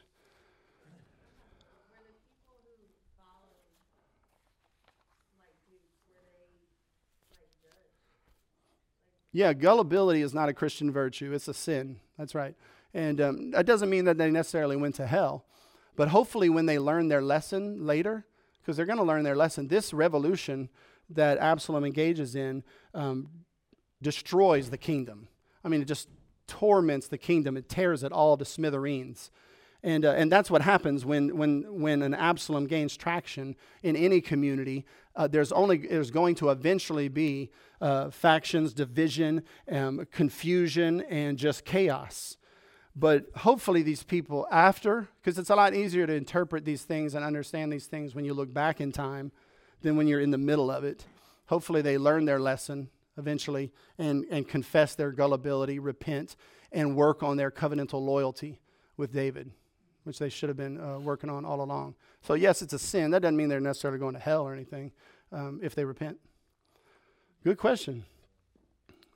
Yeah, 9.31 9.53
gullibility 9.53 10.21
is 10.21 10.33
not 10.33 10.49
a 10.49 10.53
Christian 10.53 10.91
virtue, 10.91 11.33
it's 11.33 11.47
a 11.47 11.53
sin. 11.53 11.99
That's 12.17 12.35
right. 12.35 12.55
And 12.93 13.19
um, 13.19 13.51
that 13.51 13.65
doesn't 13.65 13.89
mean 13.89 14.05
that 14.05 14.17
they 14.17 14.31
necessarily 14.31 14.77
went 14.77 14.95
to 14.95 15.07
hell. 15.07 15.45
But 15.97 16.09
hopefully, 16.09 16.49
when 16.49 16.65
they 16.65 16.79
learn 16.79 17.07
their 17.07 17.21
lesson 17.21 17.85
later, 17.85 18.25
because 18.61 18.77
they're 18.77 18.85
going 18.85 18.97
to 18.97 19.03
learn 19.03 19.23
their 19.23 19.35
lesson, 19.35 19.67
this 19.67 19.93
revolution 19.93 20.69
that 21.09 21.37
Absalom 21.37 21.85
engages 21.85 22.35
in 22.35 22.63
um, 22.93 23.29
destroys 24.01 24.69
the 24.69 24.77
kingdom. 24.77 25.27
I 25.63 25.69
mean, 25.69 25.81
it 25.81 25.85
just 25.85 26.09
torments 26.47 27.07
the 27.07 27.17
kingdom, 27.17 27.57
it 27.57 27.69
tears 27.69 28.03
it 28.03 28.11
all 28.11 28.37
to 28.37 28.45
smithereens. 28.45 29.31
And, 29.85 30.03
uh, 30.03 30.13
and 30.13 30.31
that's 30.31 30.49
what 30.49 30.63
happens 30.63 31.05
when, 31.05 31.37
when, 31.37 31.79
when 31.79 32.01
an 32.01 32.15
Absalom 32.15 32.65
gains 32.65 32.97
traction 32.97 33.55
in 33.83 33.95
any 33.95 34.19
community. 34.19 34.83
Uh, 35.15 35.27
there's 35.27 35.51
only 35.51 35.77
there's 35.77 36.09
going 36.09 36.33
to 36.35 36.49
eventually 36.49 37.07
be 37.07 37.51
uh, 37.79 38.09
factions, 38.09 38.73
division, 38.73 39.43
um, 39.71 40.07
confusion, 40.11 41.01
and 41.01 41.37
just 41.37 41.65
chaos. 41.65 42.37
But 42.95 43.27
hopefully, 43.35 43.83
these 43.83 44.01
people 44.01 44.47
after, 44.51 45.07
because 45.21 45.37
it's 45.37 45.51
a 45.51 45.55
lot 45.55 45.75
easier 45.75 46.07
to 46.07 46.13
interpret 46.13 46.65
these 46.65 46.81
things 46.81 47.13
and 47.13 47.23
understand 47.23 47.71
these 47.71 47.85
things 47.85 48.15
when 48.15 48.25
you 48.25 48.33
look 48.33 48.51
back 48.51 48.81
in 48.81 48.91
time 48.91 49.31
than 49.83 49.97
when 49.97 50.07
you're 50.07 50.19
in 50.19 50.31
the 50.31 50.37
middle 50.37 50.71
of 50.71 50.83
it. 50.83 51.05
Hopefully, 51.45 51.83
they 51.83 51.99
learn 51.99 52.25
their 52.25 52.39
lesson 52.39 52.89
eventually 53.17 53.71
and, 53.97 54.25
and 54.29 54.47
confess 54.47 54.95
their 54.95 55.11
gullibility, 55.11 55.79
repent, 55.79 56.35
and 56.71 56.95
work 56.95 57.23
on 57.23 57.37
their 57.37 57.51
covenantal 57.51 58.03
loyalty 58.05 58.59
with 58.97 59.13
David 59.13 59.51
which 60.05 60.19
they 60.19 60.29
should 60.29 60.49
have 60.49 60.57
been 60.57 60.79
uh, 60.79 60.99
working 60.99 61.29
on 61.29 61.43
all 61.43 61.61
along. 61.61 61.95
So, 62.21 62.35
yes, 62.35 62.61
it's 62.61 62.73
a 62.73 62.79
sin. 62.79 63.11
That 63.11 63.23
doesn't 63.23 63.35
mean 63.35 63.49
they're 63.49 63.59
necessarily 63.59 63.99
going 63.99 64.13
to 64.13 64.19
hell 64.19 64.43
or 64.43 64.53
anything 64.53 64.91
um, 65.31 65.59
if 65.61 65.75
they 65.75 65.83
repent. 65.83 66.17
Good 67.43 67.57
question. 67.57 68.05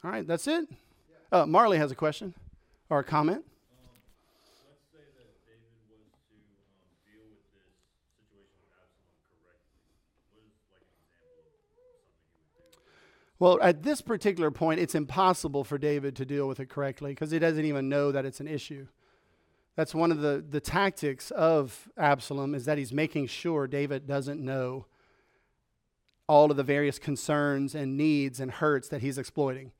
All 0.03 0.12
right, 0.12 0.27
that's 0.27 0.47
it. 0.47 0.67
Uh, 1.31 1.45
Marley 1.45 1.77
has 1.77 1.91
a 1.91 1.95
question 1.95 2.33
or 2.89 2.99
a 2.99 3.03
comment. 3.03 3.45
Well, 13.39 13.58
at 13.62 13.84
this 13.84 14.02
particular 14.02 14.52
point, 14.52 14.82
it's 14.82 14.95
impossible 14.95 15.63
for 15.63 15.78
David 15.78 16.15
to 16.17 16.25
deal 16.25 16.47
with 16.47 16.60
it 16.60 16.67
correctly 16.67 17.12
because 17.12 17.32
he 17.32 17.39
doesn't 17.39 17.63
even 17.63 17.88
know 17.88 18.12
that 18.12 18.25
it's 18.25 18.41
an 18.41 18.47
issue. 18.47 18.88
That's 19.78 19.95
one 19.95 20.12
of 20.12 20.19
the, 20.19 20.43
the 20.47 20.60
tactics 20.60 21.32
of 21.32 21.88
Absalom 21.97 22.54
is 22.54 22.65
that 22.65 22.78
he's 22.78 22.91
making 22.91 23.28
sure 23.28 23.65
David 23.65 24.06
doesn't 24.06 24.41
know 24.41 24.88
all 26.28 26.52
of 26.52 26.58
the 26.58 26.63
various 26.63 26.99
concerns 26.99 27.73
and 27.73 27.97
needs 27.97 28.41
and 28.41 28.52
hurts 28.52 28.89
that 28.89 29.02
he's 29.02 29.17
exploiting. 29.17 29.71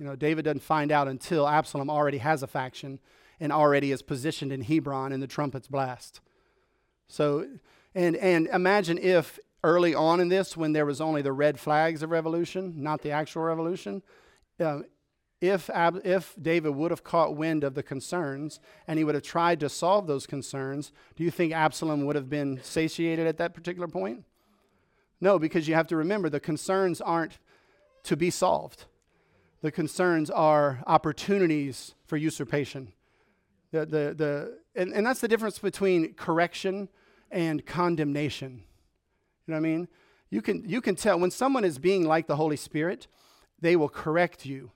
You 0.00 0.06
know, 0.06 0.16
David 0.16 0.44
doesn't 0.44 0.64
find 0.64 0.90
out 0.90 1.06
until 1.06 1.46
Absalom 1.46 1.88
already 1.88 2.18
has 2.18 2.42
a 2.42 2.48
faction 2.48 2.98
and 3.38 3.52
already 3.52 3.92
is 3.92 4.02
positioned 4.02 4.52
in 4.52 4.62
Hebron 4.62 5.12
and 5.12 5.22
the 5.22 5.28
trumpets 5.28 5.68
blast. 5.68 6.20
So, 7.06 7.46
and, 7.94 8.16
and 8.16 8.48
imagine 8.48 8.98
if 8.98 9.38
early 9.64 9.94
on 9.94 10.20
in 10.20 10.28
this, 10.28 10.56
when 10.56 10.72
there 10.72 10.86
was 10.86 11.00
only 11.00 11.22
the 11.22 11.32
red 11.32 11.58
flags 11.58 12.02
of 12.02 12.10
revolution, 12.10 12.74
not 12.76 13.02
the 13.02 13.10
actual 13.10 13.42
revolution, 13.42 14.02
uh, 14.60 14.80
if, 15.40 15.68
Ab- 15.70 16.02
if 16.04 16.34
David 16.40 16.70
would 16.70 16.90
have 16.90 17.02
caught 17.02 17.36
wind 17.36 17.64
of 17.64 17.74
the 17.74 17.82
concerns 17.82 18.60
and 18.86 18.98
he 18.98 19.04
would 19.04 19.14
have 19.14 19.24
tried 19.24 19.60
to 19.60 19.68
solve 19.68 20.06
those 20.06 20.26
concerns, 20.26 20.92
do 21.16 21.24
you 21.24 21.30
think 21.30 21.52
Absalom 21.52 22.04
would 22.06 22.16
have 22.16 22.30
been 22.30 22.60
satiated 22.62 23.26
at 23.26 23.38
that 23.38 23.54
particular 23.54 23.88
point? 23.88 24.24
No, 25.20 25.38
because 25.38 25.66
you 25.66 25.74
have 25.74 25.86
to 25.88 25.96
remember 25.96 26.28
the 26.28 26.40
concerns 26.40 27.00
aren't 27.00 27.38
to 28.04 28.16
be 28.16 28.30
solved. 28.30 28.84
The 29.62 29.72
concerns 29.72 30.30
are 30.30 30.82
opportunities 30.86 31.94
for 32.06 32.16
usurpation. 32.16 32.92
The, 33.72 33.86
the, 33.86 34.14
the, 34.14 34.58
and, 34.76 34.92
and 34.92 35.06
that's 35.06 35.20
the 35.20 35.28
difference 35.28 35.58
between 35.58 36.14
correction 36.14 36.90
and 37.30 37.64
condemnation. 37.64 38.64
You 39.46 39.52
know 39.52 39.60
what 39.60 39.66
I 39.66 39.70
mean? 39.70 39.88
You 40.30 40.42
can, 40.42 40.68
you 40.68 40.80
can 40.80 40.94
tell 40.94 41.18
when 41.18 41.30
someone 41.30 41.64
is 41.64 41.78
being 41.78 42.04
like 42.04 42.26
the 42.26 42.36
Holy 42.36 42.56
Spirit, 42.56 43.06
they 43.60 43.76
will 43.76 43.88
correct 43.88 44.44
you 44.44 44.72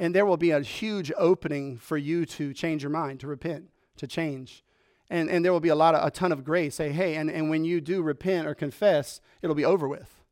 and 0.00 0.14
there 0.14 0.24
will 0.24 0.38
be 0.38 0.50
a 0.50 0.62
huge 0.62 1.12
opening 1.18 1.76
for 1.76 1.98
you 1.98 2.24
to 2.24 2.54
change 2.54 2.82
your 2.82 2.90
mind, 2.90 3.20
to 3.20 3.26
repent, 3.26 3.68
to 3.98 4.06
change. 4.06 4.64
And, 5.10 5.28
and 5.28 5.44
there 5.44 5.52
will 5.52 5.60
be 5.60 5.68
a 5.68 5.74
lot 5.74 5.94
of 5.94 6.06
a 6.06 6.10
ton 6.10 6.32
of 6.32 6.42
grace. 6.42 6.76
Say, 6.76 6.90
hey, 6.90 7.16
and, 7.16 7.30
and 7.30 7.50
when 7.50 7.66
you 7.66 7.82
do 7.82 8.00
repent 8.00 8.48
or 8.48 8.54
confess, 8.54 9.20
it'll 9.42 9.54
be 9.54 9.64
over 9.64 9.86
with. 9.86 10.22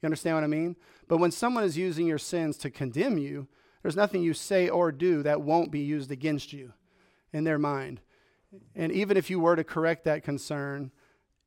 You 0.00 0.06
understand 0.06 0.36
what 0.36 0.44
I 0.44 0.48
mean? 0.48 0.76
But 1.08 1.18
when 1.18 1.30
someone 1.30 1.62
is 1.62 1.76
using 1.76 2.06
your 2.06 2.18
sins 2.18 2.56
to 2.58 2.70
condemn 2.70 3.18
you, 3.18 3.48
there's 3.82 3.96
nothing 3.96 4.22
you 4.22 4.32
say 4.32 4.66
or 4.66 4.90
do 4.90 5.22
that 5.24 5.42
won't 5.42 5.70
be 5.70 5.80
used 5.80 6.10
against 6.10 6.54
you 6.54 6.72
in 7.30 7.44
their 7.44 7.58
mind. 7.58 8.00
And 8.74 8.90
even 8.90 9.18
if 9.18 9.28
you 9.28 9.40
were 9.40 9.56
to 9.56 9.64
correct 9.64 10.04
that 10.04 10.22
concern, 10.22 10.90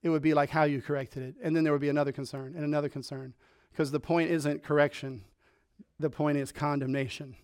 it 0.04 0.10
would 0.10 0.22
be 0.22 0.34
like 0.34 0.50
how 0.50 0.64
you 0.64 0.82
corrected 0.82 1.24
it. 1.24 1.36
And 1.44 1.56
then 1.56 1.64
there 1.64 1.74
would 1.74 1.82
be 1.82 1.90
another 1.90 2.12
concern 2.12 2.54
and 2.56 2.64
another 2.64 2.90
concern. 2.90 3.34
Because 3.72 3.92
the 3.92 4.00
point 4.00 4.32
isn't 4.32 4.64
correction, 4.64 5.24
the 6.00 6.10
point 6.10 6.38
is 6.38 6.52
condemnation. 6.52 7.36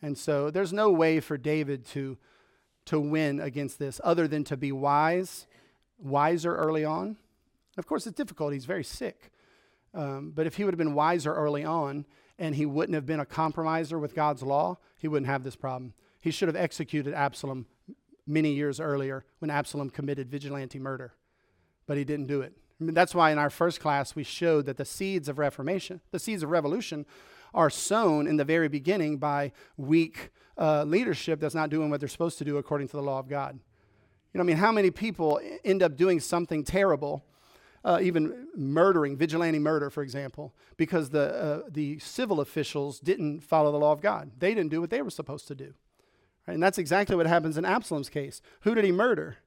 And 0.00 0.16
so 0.16 0.50
there's 0.50 0.72
no 0.72 0.90
way 0.90 1.20
for 1.20 1.36
David 1.36 1.84
to, 1.86 2.16
to 2.86 3.00
win 3.00 3.40
against 3.40 3.78
this 3.78 4.00
other 4.04 4.28
than 4.28 4.44
to 4.44 4.56
be 4.56 4.72
wise, 4.72 5.46
wiser 5.98 6.54
early 6.54 6.84
on. 6.84 7.16
Of 7.76 7.86
course, 7.86 8.06
it's 8.06 8.16
difficult. 8.16 8.52
He's 8.52 8.64
very 8.64 8.84
sick. 8.84 9.32
Um, 9.94 10.32
but 10.34 10.46
if 10.46 10.56
he 10.56 10.64
would 10.64 10.74
have 10.74 10.78
been 10.78 10.94
wiser 10.94 11.34
early 11.34 11.64
on 11.64 12.06
and 12.38 12.54
he 12.54 12.66
wouldn't 12.66 12.94
have 12.94 13.06
been 13.06 13.20
a 13.20 13.26
compromiser 13.26 13.98
with 13.98 14.14
God's 14.14 14.42
law, 14.42 14.78
he 14.96 15.08
wouldn't 15.08 15.30
have 15.30 15.42
this 15.42 15.56
problem. 15.56 15.94
He 16.20 16.30
should 16.30 16.48
have 16.48 16.56
executed 16.56 17.14
Absalom 17.14 17.66
many 18.26 18.52
years 18.52 18.80
earlier 18.80 19.24
when 19.38 19.50
Absalom 19.50 19.90
committed 19.90 20.30
vigilante 20.30 20.78
murder, 20.78 21.14
but 21.88 21.96
he 21.96 22.04
didn't 22.04 22.26
do 22.26 22.42
it. 22.42 22.52
I 22.80 22.84
mean, 22.84 22.94
that's 22.94 23.14
why 23.14 23.32
in 23.32 23.38
our 23.38 23.50
first 23.50 23.80
class 23.80 24.14
we 24.14 24.22
showed 24.22 24.66
that 24.66 24.76
the 24.76 24.84
seeds 24.84 25.28
of 25.28 25.38
reformation, 25.40 26.00
the 26.12 26.20
seeds 26.20 26.44
of 26.44 26.50
revolution, 26.50 27.04
are 27.52 27.70
sown 27.70 28.28
in 28.28 28.36
the 28.36 28.44
very 28.44 28.68
beginning 28.68 29.16
by 29.18 29.50
weak 29.76 30.30
uh, 30.56 30.84
leadership 30.84 31.40
that's 31.40 31.54
not 31.54 31.70
doing 31.70 31.90
what 31.90 31.98
they're 31.98 32.08
supposed 32.08 32.38
to 32.38 32.44
do 32.44 32.58
according 32.58 32.86
to 32.86 32.96
the 32.96 33.02
law 33.02 33.18
of 33.18 33.28
God. 33.28 33.58
You 34.32 34.38
know, 34.38 34.42
I 34.42 34.46
mean, 34.46 34.58
how 34.58 34.70
many 34.70 34.90
people 34.90 35.40
end 35.64 35.82
up 35.82 35.96
doing 35.96 36.20
something 36.20 36.62
terrible, 36.62 37.24
uh, 37.84 37.98
even 38.02 38.48
murdering, 38.54 39.16
vigilante 39.16 39.58
murder, 39.58 39.88
for 39.88 40.02
example, 40.02 40.54
because 40.76 41.10
the, 41.10 41.34
uh, 41.34 41.62
the 41.68 41.98
civil 41.98 42.40
officials 42.40 43.00
didn't 43.00 43.40
follow 43.40 43.72
the 43.72 43.78
law 43.78 43.92
of 43.92 44.02
God? 44.02 44.30
They 44.38 44.54
didn't 44.54 44.70
do 44.70 44.80
what 44.80 44.90
they 44.90 45.00
were 45.00 45.10
supposed 45.10 45.48
to 45.48 45.54
do. 45.54 45.72
And 46.46 46.62
that's 46.62 46.78
exactly 46.78 47.16
what 47.16 47.26
happens 47.26 47.56
in 47.56 47.64
Absalom's 47.64 48.08
case. 48.08 48.42
Who 48.60 48.74
did 48.74 48.84
he 48.84 48.92
murder? 48.92 49.38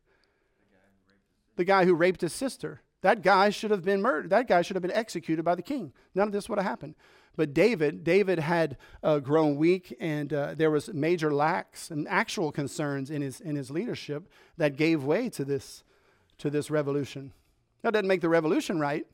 The 1.56 1.66
guy 1.66 1.86
who 1.86 1.94
raped 1.94 2.22
his 2.22 2.34
sister. 2.34 2.82
That 3.02 3.24
guy 3.24 3.50
should 3.50 3.72
have 3.72 3.84
been 3.84 4.02
murdered. 4.02 4.30
That 4.30 4.48
guy 4.48 4.62
should 4.62 4.76
have 4.76 4.84
been 4.84 4.92
executed 4.92 5.44
by 5.44 5.56
the 5.56 5.62
king. 5.62 5.92
None 6.14 6.28
of 6.28 6.32
this 6.32 6.48
would 6.48 6.60
have 6.60 6.68
happened. 6.68 6.96
But 7.36 7.54
David, 7.54 8.04
David 8.04 8.40
had 8.40 8.78
uh, 9.02 9.20
grown 9.20 9.56
weak, 9.56 9.96
and 10.00 10.32
uh, 10.34 10.54
there 10.56 10.70
was 10.70 10.94
major 10.94 11.34
lacks 11.34 11.90
and 11.90 12.08
actual 12.08 12.52
concerns 12.52 13.10
in 13.10 13.22
his 13.22 13.40
in 13.40 13.56
his 13.56 13.72
leadership 13.72 14.30
that 14.58 14.76
gave 14.76 15.04
way 15.04 15.30
to 15.30 15.46
this 15.46 15.84
to 16.40 16.50
this 16.50 16.70
revolution. 16.70 17.32
That 17.84 17.94
doesn't 17.94 18.08
make 18.08 18.22
the 18.22 18.30
revolution 18.30 18.80
right, 18.80 19.08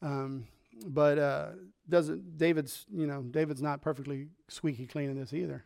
um, 0.00 0.46
but 0.86 1.18
uh, 1.18 1.48
doesn't 1.88 2.38
David's 2.38 2.86
you 2.92 3.06
know 3.06 3.22
David's 3.22 3.62
not 3.62 3.82
perfectly 3.82 4.28
squeaky 4.48 4.86
clean 4.86 5.10
in 5.10 5.18
this 5.18 5.34
either. 5.34 5.64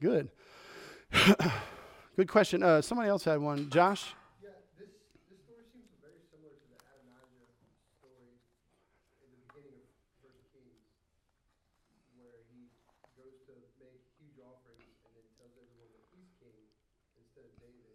Good, 0.00 0.30
good 2.16 2.28
question. 2.28 2.62
Uh, 2.62 2.80
somebody 2.80 3.10
else 3.10 3.24
had 3.24 3.40
one. 3.40 3.68
Josh. 3.68 4.14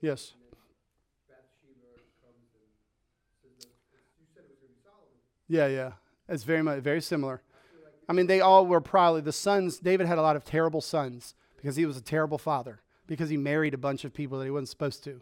Yes. 0.02 0.34
Yeah, 5.48 5.68
yeah. 5.68 5.92
It's 6.28 6.44
very 6.44 6.62
much 6.62 6.80
very 6.80 7.02
similar. 7.02 7.42
I 8.10 8.14
mean, 8.14 8.28
they 8.28 8.42
all 8.42 8.66
were 8.66 8.82
probably 8.82 9.22
the 9.22 9.32
sons. 9.32 9.80
David 9.80 10.08
had 10.08 10.18
a 10.18 10.22
lot 10.22 10.36
of 10.36 10.46
terrible 10.46 10.82
sons 10.82 11.36
because 11.58 11.76
he 11.76 11.86
was 11.86 11.98
a 11.98 12.02
terrible 12.02 12.38
father 12.38 12.82
because 13.06 13.30
he 13.30 13.38
married 13.38 13.74
a 13.74 13.78
bunch 13.78 14.06
of 14.06 14.14
people 14.14 14.38
that 14.40 14.46
he 14.46 14.52
wasn't 14.52 14.70
supposed 14.70 15.04
to. 15.06 15.22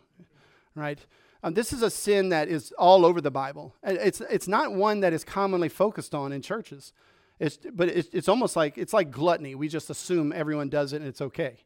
Right? 0.75 0.99
Um, 1.43 1.53
this 1.53 1.71
is 1.71 1.83
a 1.83 1.89
sin 1.89 2.29
that 2.29 2.47
is 2.47 2.73
all 2.77 3.05
over 3.05 3.21
the 3.21 3.31
Bible. 3.31 3.75
It's 3.83 4.19
it's 4.21 4.47
not 4.47 4.73
one 4.73 5.01
that 5.01 5.13
is 5.13 5.23
commonly 5.23 5.69
focused 5.69 6.15
on 6.15 6.31
in 6.31 6.41
churches. 6.41 6.91
It's, 7.39 7.59
but 7.73 7.89
it's, 7.89 8.09
it's 8.13 8.29
almost 8.29 8.55
like 8.55 8.77
it's 8.77 8.93
like 8.93 9.11
gluttony. 9.11 9.55
We 9.55 9.67
just 9.67 9.89
assume 9.89 10.33
everyone 10.33 10.69
does 10.69 10.93
it 10.93 10.97
and 10.97 11.07
it's 11.07 11.21
okay, 11.21 11.57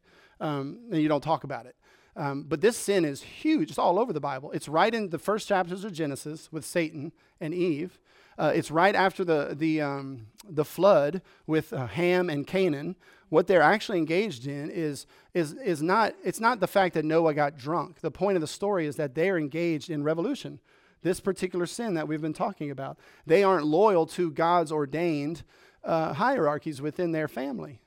um, 0.41 0.79
and 0.91 1.01
you 1.01 1.07
don't 1.07 1.23
talk 1.23 1.43
about 1.43 1.65
it. 1.65 1.75
Um, 2.19 2.43
but 2.43 2.59
this 2.59 2.75
sin 2.75 3.05
is 3.05 3.21
huge. 3.21 3.69
It's 3.69 3.79
all 3.79 3.97
over 3.97 4.11
the 4.11 4.19
Bible. 4.19 4.51
It's 4.51 4.67
right 4.67 4.93
in 4.93 5.09
the 5.09 5.17
first 5.17 5.47
chapters 5.47 5.85
of 5.85 5.93
Genesis 5.93 6.51
with 6.51 6.65
Satan 6.65 7.13
and 7.39 7.53
Eve. 7.53 7.97
Uh, 8.37 8.51
it's 8.53 8.69
right 8.69 8.93
after 8.93 9.23
the, 9.23 9.55
the, 9.57 9.79
um, 9.79 10.27
the 10.47 10.65
flood 10.65 11.21
with 11.47 11.71
uh, 11.71 11.87
Ham 11.87 12.29
and 12.29 12.45
Canaan. 12.45 12.97
What 13.29 13.47
they're 13.47 13.61
actually 13.61 13.99
engaged 13.99 14.47
in 14.47 14.69
is, 14.69 15.05
is, 15.33 15.53
is 15.53 15.81
not, 15.81 16.13
it's 16.21 16.41
not 16.41 16.59
the 16.59 16.67
fact 16.67 16.93
that 16.95 17.05
Noah 17.05 17.33
got 17.33 17.57
drunk. 17.57 18.01
The 18.01 18.11
point 18.11 18.35
of 18.35 18.41
the 18.41 18.47
story 18.47 18.85
is 18.85 18.97
that 18.97 19.15
they're 19.15 19.37
engaged 19.37 19.89
in 19.89 20.03
revolution. 20.03 20.59
This 21.01 21.21
particular 21.21 21.65
sin 21.65 21.93
that 21.93 22.09
we've 22.09 22.21
been 22.21 22.33
talking 22.33 22.69
about. 22.69 22.97
They 23.25 23.45
aren't 23.45 23.65
loyal 23.65 24.05
to 24.07 24.29
God's 24.29 24.73
ordained 24.73 25.43
uh, 25.85 26.11
hierarchies 26.11 26.81
within 26.81 27.13
their 27.13 27.29
family. 27.29 27.79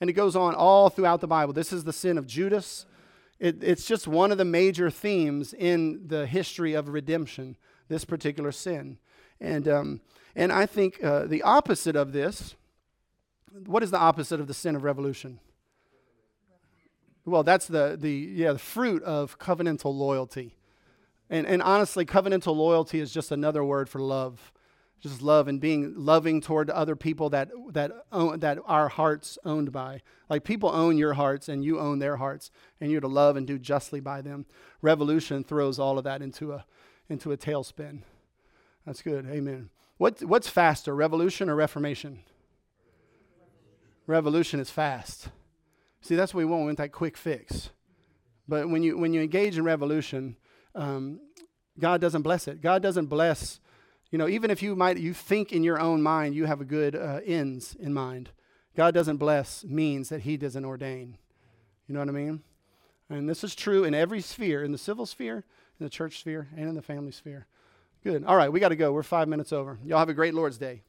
And 0.00 0.10
it 0.10 0.14
goes 0.14 0.34
on 0.34 0.56
all 0.56 0.88
throughout 0.88 1.20
the 1.20 1.28
Bible. 1.28 1.52
This 1.52 1.72
is 1.72 1.84
the 1.84 1.92
sin 1.92 2.18
of 2.18 2.26
Judas. 2.26 2.84
It, 3.40 3.62
it's 3.62 3.86
just 3.86 4.08
one 4.08 4.32
of 4.32 4.38
the 4.38 4.44
major 4.44 4.90
themes 4.90 5.54
in 5.54 6.08
the 6.08 6.26
history 6.26 6.74
of 6.74 6.88
redemption, 6.88 7.56
this 7.88 8.04
particular 8.04 8.52
sin. 8.52 8.98
And, 9.40 9.68
um, 9.68 10.00
and 10.34 10.52
I 10.52 10.66
think 10.66 11.02
uh, 11.02 11.26
the 11.26 11.42
opposite 11.42 11.94
of 11.94 12.12
this, 12.12 12.56
what 13.66 13.82
is 13.82 13.90
the 13.90 13.98
opposite 13.98 14.40
of 14.40 14.46
the 14.46 14.54
sin 14.54 14.74
of 14.74 14.82
revolution? 14.82 15.38
Well, 17.24 17.42
that's 17.42 17.66
the, 17.66 17.96
the, 17.98 18.10
yeah, 18.10 18.52
the 18.52 18.58
fruit 18.58 19.02
of 19.02 19.38
covenantal 19.38 19.94
loyalty. 19.94 20.54
And, 21.30 21.46
and 21.46 21.62
honestly, 21.62 22.06
covenantal 22.06 22.56
loyalty 22.56 23.00
is 23.00 23.12
just 23.12 23.30
another 23.30 23.62
word 23.62 23.88
for 23.88 24.00
love 24.00 24.52
just 25.00 25.22
love 25.22 25.46
and 25.46 25.60
being 25.60 25.94
loving 25.96 26.40
toward 26.40 26.70
other 26.70 26.96
people 26.96 27.30
that 27.30 27.50
that 27.72 27.92
own, 28.10 28.40
that 28.40 28.58
our 28.66 28.88
hearts 28.88 29.38
owned 29.44 29.70
by. 29.70 30.02
Like 30.28 30.44
people 30.44 30.70
own 30.70 30.98
your 30.98 31.14
hearts 31.14 31.48
and 31.48 31.64
you 31.64 31.78
own 31.78 32.00
their 32.00 32.16
hearts 32.16 32.50
and 32.80 32.90
you're 32.90 33.00
to 33.00 33.08
love 33.08 33.36
and 33.36 33.46
do 33.46 33.58
justly 33.58 34.00
by 34.00 34.22
them. 34.22 34.46
Revolution 34.82 35.44
throws 35.44 35.78
all 35.78 35.98
of 35.98 36.04
that 36.04 36.20
into 36.20 36.52
a 36.52 36.64
into 37.08 37.32
a 37.32 37.36
tailspin. 37.36 38.02
That's 38.84 39.02
good. 39.02 39.26
Amen. 39.26 39.70
What 39.98 40.22
what's 40.22 40.48
faster 40.48 40.94
revolution 40.94 41.48
or 41.48 41.54
reformation? 41.54 42.20
Revolution 44.06 44.58
is 44.58 44.70
fast. 44.70 45.28
See 46.00 46.16
that's 46.16 46.34
what 46.34 46.38
we 46.38 46.44
want 46.44 46.62
we 46.62 46.66
want 46.66 46.78
that 46.78 46.92
quick 46.92 47.16
fix. 47.16 47.70
But 48.48 48.68
when 48.68 48.82
you 48.82 48.98
when 48.98 49.12
you 49.12 49.20
engage 49.20 49.58
in 49.58 49.64
revolution 49.64 50.36
um, 50.74 51.20
god 51.78 52.00
doesn't 52.00 52.22
bless 52.22 52.48
it. 52.48 52.60
God 52.60 52.82
doesn't 52.82 53.06
bless 53.06 53.60
you 54.10 54.18
know, 54.18 54.28
even 54.28 54.50
if 54.50 54.62
you 54.62 54.74
might 54.74 54.98
you 54.98 55.12
think 55.12 55.52
in 55.52 55.62
your 55.62 55.80
own 55.80 56.02
mind 56.02 56.34
you 56.34 56.46
have 56.46 56.60
a 56.60 56.64
good 56.64 56.96
uh, 56.96 57.20
ends 57.24 57.76
in 57.78 57.92
mind, 57.92 58.30
God 58.76 58.94
doesn't 58.94 59.18
bless 59.18 59.64
means 59.64 60.08
that 60.08 60.22
He 60.22 60.36
doesn't 60.36 60.64
ordain. 60.64 61.18
You 61.86 61.94
know 61.94 62.00
what 62.00 62.08
I 62.08 62.12
mean? 62.12 62.42
And 63.10 63.28
this 63.28 63.42
is 63.42 63.54
true 63.54 63.84
in 63.84 63.94
every 63.94 64.20
sphere, 64.20 64.62
in 64.62 64.72
the 64.72 64.78
civil 64.78 65.06
sphere, 65.06 65.44
in 65.78 65.84
the 65.84 65.90
church 65.90 66.20
sphere, 66.20 66.48
and 66.56 66.68
in 66.68 66.74
the 66.74 66.82
family 66.82 67.12
sphere. 67.12 67.46
Good. 68.04 68.24
All 68.24 68.36
right, 68.36 68.52
we 68.52 68.60
got 68.60 68.68
to 68.68 68.76
go. 68.76 68.92
We're 68.92 69.02
five 69.02 69.28
minutes 69.28 69.52
over. 69.52 69.78
Y'all 69.84 69.98
have 69.98 70.08
a 70.08 70.14
great 70.14 70.34
Lord's 70.34 70.58
Day. 70.58 70.82